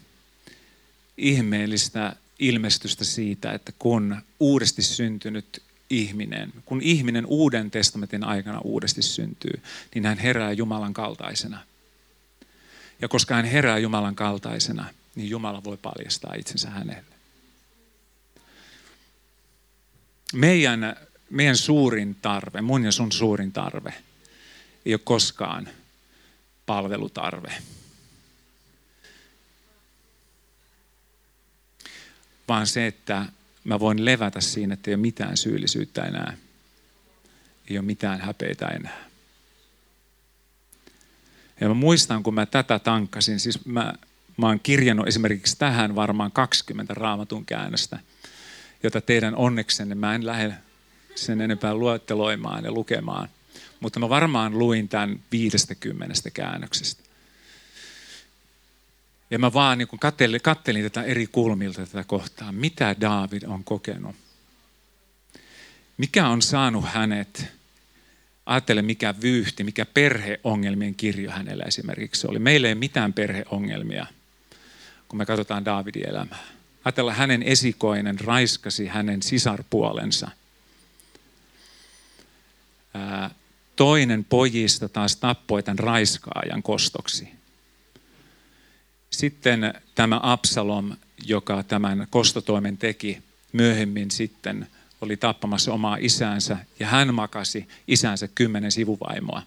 ihmeellistä 1.17 2.15
ilmestystä 2.39 3.04
siitä, 3.04 3.52
että 3.52 3.72
kun 3.80 4.22
uudesti 4.39 4.82
syntynyt 4.82 5.63
ihminen, 5.89 6.54
kun 6.65 6.82
ihminen 6.82 7.26
uuden 7.26 7.72
testamentin 7.72 8.24
aikana 8.24 8.60
uudesti 8.63 9.02
syntyy, 9.02 9.62
niin 9.96 10.06
hän 10.06 10.17
herää 10.17 10.52
Jumalan 10.52 10.93
kaltaisena. 10.93 11.63
Ja 13.02 13.08
koska 13.08 13.36
hän 13.36 13.46
herää 13.46 13.78
Jumalan 13.78 14.15
kaltaisena, 14.15 14.86
niin 15.15 15.30
Jumala 15.30 15.63
voi 15.63 15.78
paljastaa 15.78 16.34
itsensä 16.38 16.70
hänelle. 16.70 17.04
Meidän 20.34 20.96
meidän 21.30 21.58
suurin 21.58 22.16
tarve, 22.16 22.62
mun 22.62 22.84
ja 22.84 22.92
sun 22.92 23.12
suurin 23.12 23.52
tarve, 23.52 23.94
ei 24.86 24.94
ole 24.94 25.02
koskaan 25.04 25.70
palvelutarve. 26.66 27.54
Vaan 32.48 32.68
se, 32.68 32.88
että 32.88 33.26
mä 33.63 33.80
voin 33.80 34.06
levätä 34.06 34.42
siinä, 34.42 34.74
että 34.74 34.92
ei 34.92 34.96
ole 34.96 35.02
mitään 35.02 35.38
syyllisyyttä 35.38 36.04
enää. 36.04 36.38
Ei 37.70 37.78
ole 37.78 37.86
mitään 37.86 38.22
häpeitä 38.22 38.68
enää. 38.68 39.08
Ja 41.62 41.68
mä 41.68 41.74
muistan, 41.74 42.24
kun 42.24 42.34
mä 42.34 42.46
tätä 42.46 42.80
tankkasin, 42.80 43.40
siis 43.40 43.66
mä, 43.66 43.94
mä 44.38 44.48
oon 44.48 44.60
kirjannut 44.60 45.08
esimerkiksi 45.08 45.58
tähän 45.58 45.96
varmaan 45.96 46.32
20 46.32 46.94
raamatun 46.94 47.46
käännöstä, 47.46 48.00
jota 48.84 49.02
teidän 49.02 49.36
onneksenne 49.36 49.96
mä 49.96 50.16
en 50.16 50.26
lähde 50.26 50.54
sen 51.18 51.42
enempää 51.42 51.76
luetteloimaan 51.76 52.64
ja 52.64 52.72
lukemaan. 52.72 53.30
Mutta 53.80 54.00
mä 54.00 54.10
varmaan 54.10 54.60
luin 54.60 54.90
tämän 54.90 55.20
50 55.32 56.32
käännöksestä. 56.34 57.04
Ja 59.32 59.40
mä 59.40 59.54
vaan 59.54 59.78
niin 59.78 59.88
kattelin, 60.00 60.42
kattelin 60.42 60.84
tätä 60.84 61.04
eri 61.04 61.28
kulmilta 61.28 61.86
tätä 61.86 62.04
kohtaa. 62.04 62.52
Mitä 62.52 62.96
David 63.02 63.44
on 63.48 63.64
kokenut? 63.64 64.16
Mikä 65.98 66.28
on 66.28 66.42
saanut 66.42 66.86
hänet, 66.86 67.46
ajattele 68.46 68.82
mikä 68.82 69.16
vyyhti, 69.22 69.64
mikä 69.64 69.86
perheongelmien 69.86 70.96
kirjo 70.96 71.32
hänellä 71.32 71.64
esimerkiksi 71.64 72.28
oli. 72.28 72.40
Meillä 72.40 72.68
ei 72.68 72.74
ole 72.74 72.80
mitään 72.80 73.14
perheongelmia, 73.14 74.06
kun 75.08 75.18
me 75.18 75.26
katsotaan 75.26 75.66
Davidin 75.66 76.10
elämää. 76.10 76.44
Ajatella 76.86 77.14
hänen 77.14 77.44
esikoinen 77.44 78.20
raiskasi 78.20 78.88
hänen 78.88 79.22
sisarpuolensa– 79.22 80.32
toinen 83.76 84.23
pojista 84.23 84.89
taas 84.89 85.15
tappoi 85.15 85.63
tämän 85.63 85.80
raiskaajan 85.80 86.63
kostoksi. 86.63 87.30
Sitten 89.10 89.73
tämä 89.95 90.19
Absalom, 90.23 90.95
joka 91.26 91.63
tämän 91.63 92.08
kostotoimen 92.10 92.78
teki, 92.78 93.23
myöhemmin 93.54 94.12
sitten 94.12 94.67
oli 95.02 95.17
tappamassa 95.17 95.73
omaa 95.73 95.97
isäänsä 96.00 96.58
ja 96.80 96.88
hän 96.88 97.13
makasi 97.13 97.67
isänsä 97.88 98.28
kymmenen 98.28 98.71
sivuvaimoa. 98.71 99.41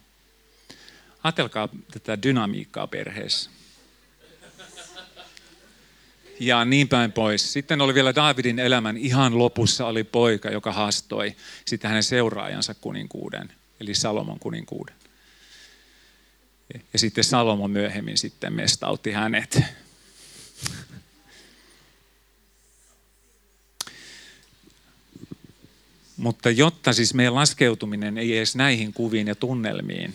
Ajatelkaa 1.24 1.68
tätä 1.92 2.22
dynamiikkaa 2.22 2.86
perheessä. 2.86 3.50
Ja 6.40 6.64
niin 6.64 6.88
päin 6.88 7.12
pois. 7.12 7.52
Sitten 7.52 7.80
oli 7.80 7.94
vielä 7.94 8.14
Davidin 8.14 8.58
elämän 8.58 8.96
ihan 8.96 9.38
lopussa 9.38 9.86
oli 9.86 10.04
poika, 10.04 10.50
joka 10.50 10.72
haastoi 10.72 11.36
sitten 11.64 11.88
hänen 11.88 12.02
seuraajansa 12.02 12.74
kuninkuuden, 12.74 13.52
eli 13.80 13.94
Salomon 13.94 14.38
kuninkuuden. 14.38 14.94
Ja 16.92 16.98
sitten 16.98 17.24
Salomo 17.24 17.68
myöhemmin 17.68 18.18
sitten 18.18 18.52
mestautti 18.52 19.12
hänet. 19.12 19.62
Mutta 26.16 26.50
jotta 26.50 26.92
siis 26.92 27.14
meidän 27.14 27.34
laskeutuminen 27.34 28.18
ei 28.18 28.36
edes 28.36 28.56
näihin 28.56 28.92
kuviin 28.92 29.26
ja 29.26 29.34
tunnelmiin, 29.34 30.14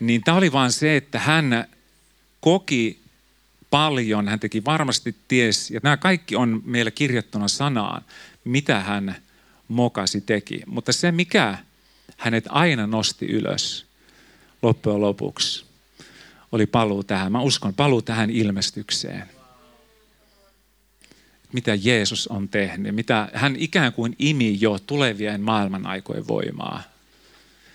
niin 0.00 0.24
tämä 0.24 0.36
oli 0.36 0.52
vaan 0.52 0.72
se, 0.72 0.96
että 0.96 1.18
hän 1.18 1.68
koki 2.40 3.05
paljon, 3.70 4.28
hän 4.28 4.40
teki 4.40 4.64
varmasti 4.64 5.16
ties, 5.28 5.70
ja 5.70 5.80
nämä 5.82 5.96
kaikki 5.96 6.36
on 6.36 6.62
meillä 6.64 6.90
kirjattuna 6.90 7.48
sanaan, 7.48 8.04
mitä 8.44 8.80
hän 8.80 9.16
mokasi 9.68 10.20
teki. 10.20 10.62
Mutta 10.66 10.92
se, 10.92 11.12
mikä 11.12 11.58
hänet 12.16 12.44
aina 12.48 12.86
nosti 12.86 13.26
ylös 13.26 13.86
loppujen 14.62 15.00
lopuksi, 15.00 15.64
oli 16.52 16.66
paluu 16.66 17.04
tähän. 17.04 17.32
Mä 17.32 17.40
uskon, 17.40 17.74
paluu 17.74 18.02
tähän 18.02 18.30
ilmestykseen. 18.30 19.24
Mitä 21.52 21.74
Jeesus 21.74 22.28
on 22.28 22.48
tehnyt, 22.48 22.94
mitä 22.94 23.28
hän 23.34 23.56
ikään 23.56 23.92
kuin 23.92 24.16
imi 24.18 24.56
jo 24.60 24.78
tulevien 24.78 25.40
maailman 25.40 25.86
aikojen 25.86 26.28
voimaa. 26.28 26.82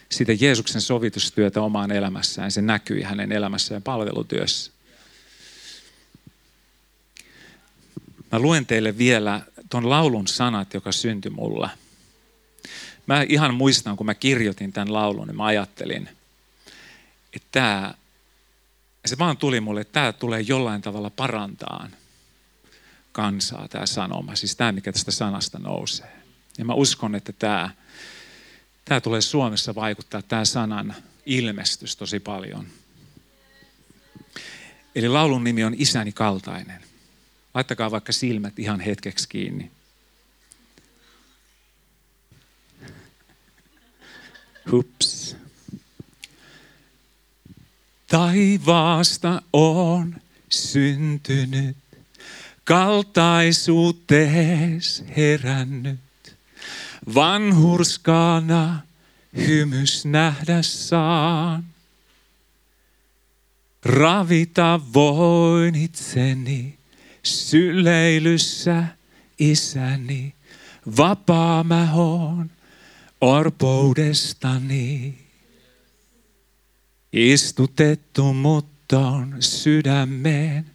Sitä 0.09 0.33
Jeesuksen 0.39 0.81
sovitustyötä 0.81 1.61
omaan 1.61 1.91
elämässään, 1.91 2.51
se 2.51 2.61
näkyi 2.61 3.01
hänen 3.01 3.31
elämässään 3.31 3.81
palvelutyössä. 3.81 4.71
Mä 8.31 8.39
luen 8.39 8.65
teille 8.65 8.97
vielä 8.97 9.41
ton 9.69 9.89
laulun 9.89 10.27
sanat, 10.27 10.73
joka 10.73 10.91
syntyi 10.91 11.31
mulla. 11.31 11.69
Mä 13.07 13.25
ihan 13.29 13.53
muistan, 13.53 13.97
kun 13.97 14.05
mä 14.05 14.13
kirjoitin 14.13 14.73
tämän 14.73 14.93
laulun, 14.93 15.27
niin 15.27 15.37
mä 15.37 15.45
ajattelin, 15.45 16.09
että 17.33 17.47
tämä, 17.51 17.93
se 19.05 19.17
vaan 19.17 19.37
tuli 19.37 19.61
mulle, 19.61 19.81
että 19.81 19.93
tämä 19.93 20.13
tulee 20.13 20.41
jollain 20.41 20.81
tavalla 20.81 21.09
parantaan 21.09 21.91
kansaa, 23.11 23.67
tämä 23.67 23.85
sanoma. 23.85 24.35
Siis 24.35 24.55
tämä, 24.55 24.71
mikä 24.71 24.91
tästä 24.91 25.11
sanasta 25.11 25.59
nousee. 25.59 26.11
Ja 26.57 26.65
mä 26.65 26.73
uskon, 26.73 27.15
että 27.15 27.33
tämä, 27.33 27.69
tämä 28.85 29.01
tulee 29.01 29.21
Suomessa 29.21 29.75
vaikuttaa, 29.75 30.21
tämä 30.21 30.45
sanan 30.45 30.95
ilmestys 31.25 31.95
tosi 31.95 32.19
paljon. 32.19 32.67
Eli 34.95 35.07
laulun 35.07 35.43
nimi 35.43 35.63
on 35.63 35.75
Isäni 35.77 36.11
kaltainen. 36.11 36.90
Laittakaa 37.53 37.91
vaikka 37.91 38.11
silmät 38.11 38.59
ihan 38.59 38.79
hetkeksi 38.79 39.29
kiinni. 39.29 39.71
Hups. 44.71 45.35
Taivaasta 48.07 49.41
on 49.53 50.15
syntynyt, 50.49 51.77
kaltaisuutees 52.63 55.03
herännyt. 55.17 55.99
Vanhurskaana 57.15 58.81
hymys 59.37 60.05
nähdä 60.05 60.61
saan. 60.61 61.65
Ravita 63.85 64.79
voin 64.93 65.75
itseni 65.75 66.80
syleilyssä 67.23 68.83
isäni. 69.39 70.33
Vapaa 70.97 71.63
mä 71.63 71.93
oon 71.93 72.51
orpoudestani. 73.21 75.17
Istutettu 77.13 78.33
mutton 78.33 79.35
sydämeen, 79.39 80.65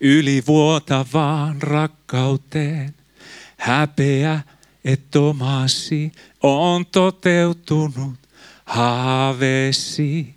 ylivuotavaan 0.00 1.62
rakkauteen. 1.62 2.94
Häpeä, 3.56 4.40
et 4.84 5.16
omasi 5.16 6.12
on 6.42 6.86
toteutunut 6.86 8.14
haaveesi. 8.64 10.34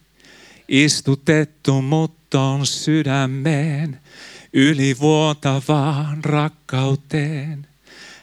Istutettu 0.68 1.82
mutton 1.82 2.66
sydämeen, 2.66 4.00
ylivuotavaan 4.56 6.24
rakkauteen. 6.24 7.68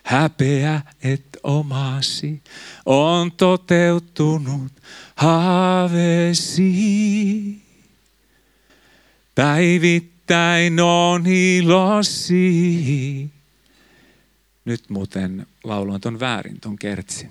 Häpeä, 0.02 0.82
et 1.02 1.24
omasi 1.42 2.42
on 2.86 3.32
toteutunut 3.32 4.72
haaveesi. 5.16 6.62
Päivittäin 9.34 10.80
on 10.80 11.26
ilosi. 11.26 12.32
Nyt 14.64 14.90
muuten 14.90 15.46
lauloin 15.64 16.00
ton 16.00 16.20
väärin, 16.20 16.60
ton 16.60 16.78
kertsi. 16.78 17.28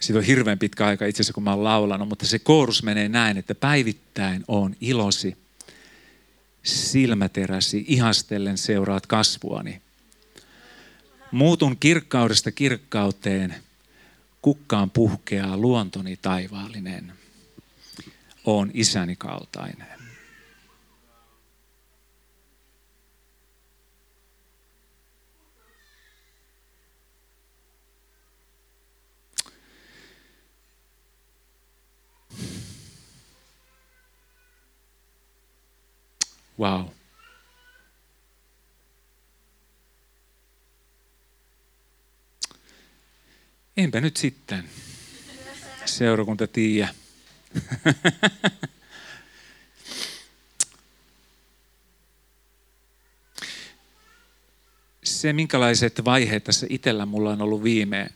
Siitä 0.00 0.18
on 0.18 0.24
hirveän 0.24 0.58
pitkä 0.58 0.86
aika 0.86 1.06
itse 1.06 1.16
asiassa, 1.22 1.32
kun 1.32 1.42
mä 1.42 1.50
oon 1.50 1.64
laulanut, 1.64 2.08
mutta 2.08 2.26
se 2.26 2.38
koorus 2.38 2.82
menee 2.82 3.08
näin, 3.08 3.36
että 3.36 3.54
päivittäin 3.54 4.44
on 4.48 4.76
ilosi, 4.80 5.36
silmäteräsi, 6.62 7.84
ihastellen 7.88 8.58
seuraat 8.58 9.06
kasvuani. 9.06 9.82
Muutun 11.30 11.76
kirkkaudesta 11.76 12.52
kirkkauteen, 12.52 13.54
kukkaan 14.42 14.90
puhkeaa 14.90 15.56
luontoni 15.56 16.16
taivaallinen. 16.16 17.12
On 18.44 18.70
isäni 18.74 19.16
kaltainen. 19.16 19.99
Wow. 36.60 36.84
Enpä 43.76 44.00
nyt 44.00 44.16
sitten. 44.16 44.64
Seurakunta 45.84 46.46
tiiä. 46.46 46.88
Se, 55.04 55.32
minkälaiset 55.32 56.04
vaiheet 56.04 56.44
tässä 56.44 56.66
itsellä 56.70 57.06
mulla 57.06 57.30
on 57.30 57.42
ollut 57.42 57.62
viime 57.62 58.10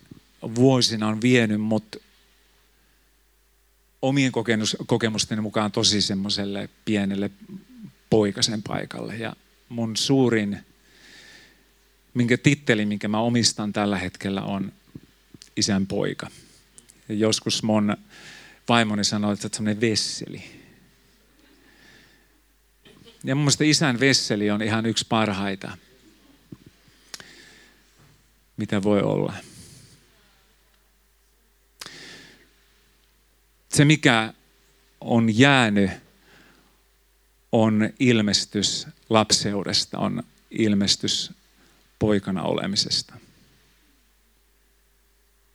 vuosina, 0.55 1.07
on 1.07 1.21
vienyt 1.21 1.61
mut 1.61 1.95
omien 4.01 4.31
kokemusten 4.85 5.43
mukaan 5.43 5.71
tosi 5.71 6.01
semmoiselle 6.01 6.69
pienelle 6.85 7.31
poikasen 8.15 8.63
paikalle. 8.63 9.15
Ja 9.15 9.35
mun 9.69 9.97
suurin, 9.97 10.59
minkä 12.13 12.37
titteli, 12.37 12.85
minkä 12.85 13.07
mä 13.07 13.19
omistan 13.19 13.73
tällä 13.73 13.97
hetkellä 13.97 14.41
on 14.41 14.73
isän 15.57 15.87
poika. 15.87 16.27
Ja 17.09 17.15
joskus 17.15 17.63
mun 17.63 17.97
vaimoni 18.69 19.03
sanoi, 19.03 19.33
että 19.33 19.43
sä 19.43 19.49
semmoinen 19.53 19.81
vesseli. 19.81 20.43
Ja 23.23 23.35
mun 23.35 23.43
mielestä 23.43 23.63
isän 23.63 23.99
vesseli 23.99 24.51
on 24.51 24.61
ihan 24.61 24.85
yksi 24.85 25.05
parhaita, 25.09 25.77
mitä 28.57 28.83
voi 28.83 29.01
olla. 29.01 29.33
Se, 33.69 33.85
mikä 33.85 34.33
on 35.01 35.37
jäänyt 35.37 36.04
on 37.55 37.89
ilmestys 37.99 38.87
lapseudesta, 39.09 39.99
on 39.99 40.23
ilmestys 40.51 41.31
poikana 41.99 42.43
olemisesta. 42.43 43.13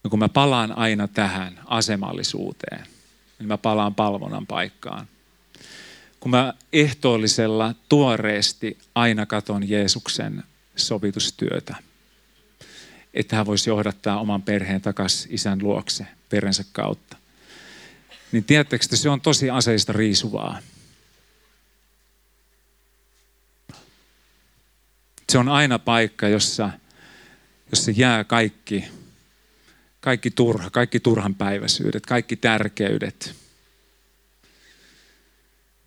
Ja 0.04 0.10
kun 0.10 0.18
mä 0.18 0.28
palaan 0.28 0.78
aina 0.78 1.08
tähän 1.08 1.60
asemallisuuteen, 1.66 2.86
niin 3.38 3.48
mä 3.48 3.58
palaan 3.58 3.94
palvonnan 3.94 4.46
paikkaan. 4.46 5.06
Kun 6.20 6.30
mä 6.30 6.54
ehtoollisella 6.72 7.74
tuoreesti 7.88 8.78
aina 8.94 9.26
katon 9.26 9.68
Jeesuksen 9.68 10.42
sovitustyötä, 10.76 11.76
että 13.14 13.36
hän 13.36 13.46
voisi 13.46 13.70
johdattaa 13.70 14.20
oman 14.20 14.42
perheen 14.42 14.80
takaisin 14.80 15.34
isän 15.34 15.58
luokse 15.62 16.06
perensä 16.28 16.64
kautta. 16.72 17.16
Niin 18.32 18.44
tiedättekö, 18.44 18.84
että 18.84 18.96
se 18.96 19.10
on 19.10 19.20
tosi 19.20 19.50
aseista 19.50 19.92
riisuvaa. 19.92 20.58
Se 25.30 25.38
on 25.38 25.48
aina 25.48 25.78
paikka, 25.78 26.28
jossa, 26.28 26.70
jossa 27.70 27.90
jää 27.90 28.24
kaikki, 28.24 28.84
kaikki 30.00 30.30
turha, 30.30 30.70
kaikki 30.70 31.00
turhan 31.00 31.34
päiväisyydet, 31.34 32.06
kaikki 32.06 32.36
tärkeydet. 32.36 33.34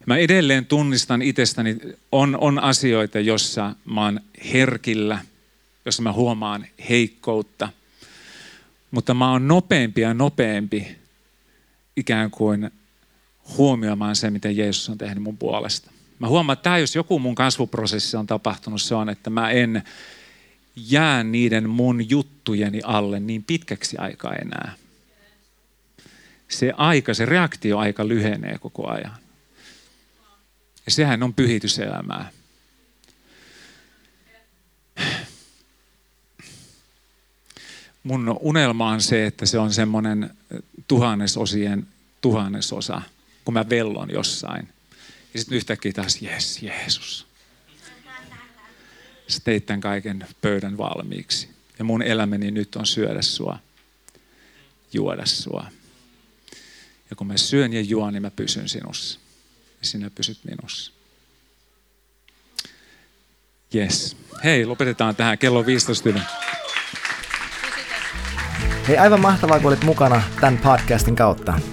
Mä 0.06 0.18
edelleen 0.18 0.66
tunnistan 0.66 1.22
itsestäni, 1.22 1.78
on, 2.12 2.38
on 2.42 2.60
asioita, 2.60 3.20
jossa 3.20 3.76
mä 3.86 4.04
oon 4.04 4.20
herkillä, 4.54 5.26
jossa 5.86 6.02
mä 6.02 6.14
huomaan 6.14 6.68
heikkoutta. 6.90 7.70
Mutta 8.92 9.14
mä 9.14 9.32
oon 9.32 9.48
nopeampi 9.48 10.02
ja 10.02 10.14
nopeampi 10.14 10.98
ikään 11.96 12.32
kuin 12.32 12.72
huomioimaan 13.58 14.16
se, 14.16 14.30
miten 14.30 14.58
Jeesus 14.58 14.90
on 14.90 14.98
tehnyt 14.98 15.24
mun 15.24 15.38
puolesta. 15.38 15.93
Mä 16.24 16.30
huomaan, 16.30 16.54
että 16.54 16.64
tämä 16.64 16.78
jos 16.78 16.96
joku 16.96 17.20
mun 17.20 17.36
kasvuprosessi 17.36 18.18
on 18.18 18.28
tapahtunut, 18.28 18.82
se 18.82 18.96
on, 18.96 19.10
että 19.10 19.30
mä 19.30 19.50
en 19.50 19.84
jää 20.76 21.24
niiden 21.24 21.70
mun 21.70 22.10
juttujeni 22.10 22.82
alle 22.84 23.20
niin 23.20 23.44
pitkäksi 23.44 23.98
aikaa 23.98 24.34
enää. 24.34 24.74
Se 26.48 26.74
aika, 26.78 27.14
se 27.14 27.26
reaktioaika 27.26 28.08
lyhenee 28.08 28.58
koko 28.58 28.88
ajan. 28.88 29.18
Ja 30.86 30.92
sehän 30.92 31.24
on 31.24 31.34
pyhityselämää. 31.34 32.32
Mun 38.04 38.38
unelma 38.42 38.90
on 38.90 39.02
se, 39.02 39.26
että 39.26 39.46
se 39.46 39.60
on 39.60 39.74
semmoinen 39.74 40.30
tuhannesosien 40.88 41.88
tuhannesosa, 42.22 43.02
kun 43.46 43.54
mä 43.54 43.70
vellon 43.70 44.10
jossain– 44.10 44.70
ja 45.34 45.40
sitten 45.40 45.56
yhtäkkiä 45.56 45.92
taas, 45.92 46.22
jes, 46.22 46.64
Jeesus. 46.64 47.28
Sä 49.28 49.40
teit 49.44 49.66
tämän 49.66 49.82
kaiken 49.82 50.28
pöydän 50.42 50.78
valmiiksi. 50.78 51.50
Ja 51.80 51.86
mun 51.86 52.02
elämäni 52.02 52.52
nyt 52.52 52.76
on 52.76 52.86
syödä 52.86 53.22
sua, 53.22 53.60
juoda 54.94 55.26
sua. 55.26 55.68
Ja 57.10 57.16
kun 57.16 57.28
mä 57.28 57.38
syön 57.38 57.74
ja 57.74 57.82
juon, 57.82 58.14
niin 58.14 58.22
mä 58.22 58.32
pysyn 58.32 58.70
sinussa. 58.70 59.20
Ja 59.80 59.86
sinä 59.86 60.10
pysyt 60.10 60.38
minussa. 60.44 60.92
Yes. 63.76 64.18
Hei, 64.44 64.66
lopetetaan 64.66 65.16
tähän. 65.16 65.38
Kello 65.38 65.60
on 65.60 65.66
15 65.66 66.10
yli. 66.10 66.20
Hei, 68.88 68.98
aivan 68.98 69.22
mahtavaa, 69.22 69.60
kun 69.60 69.68
olit 69.68 69.84
mukana 69.84 70.24
tämän 70.42 70.58
podcastin 70.58 71.16
kautta. 71.16 71.73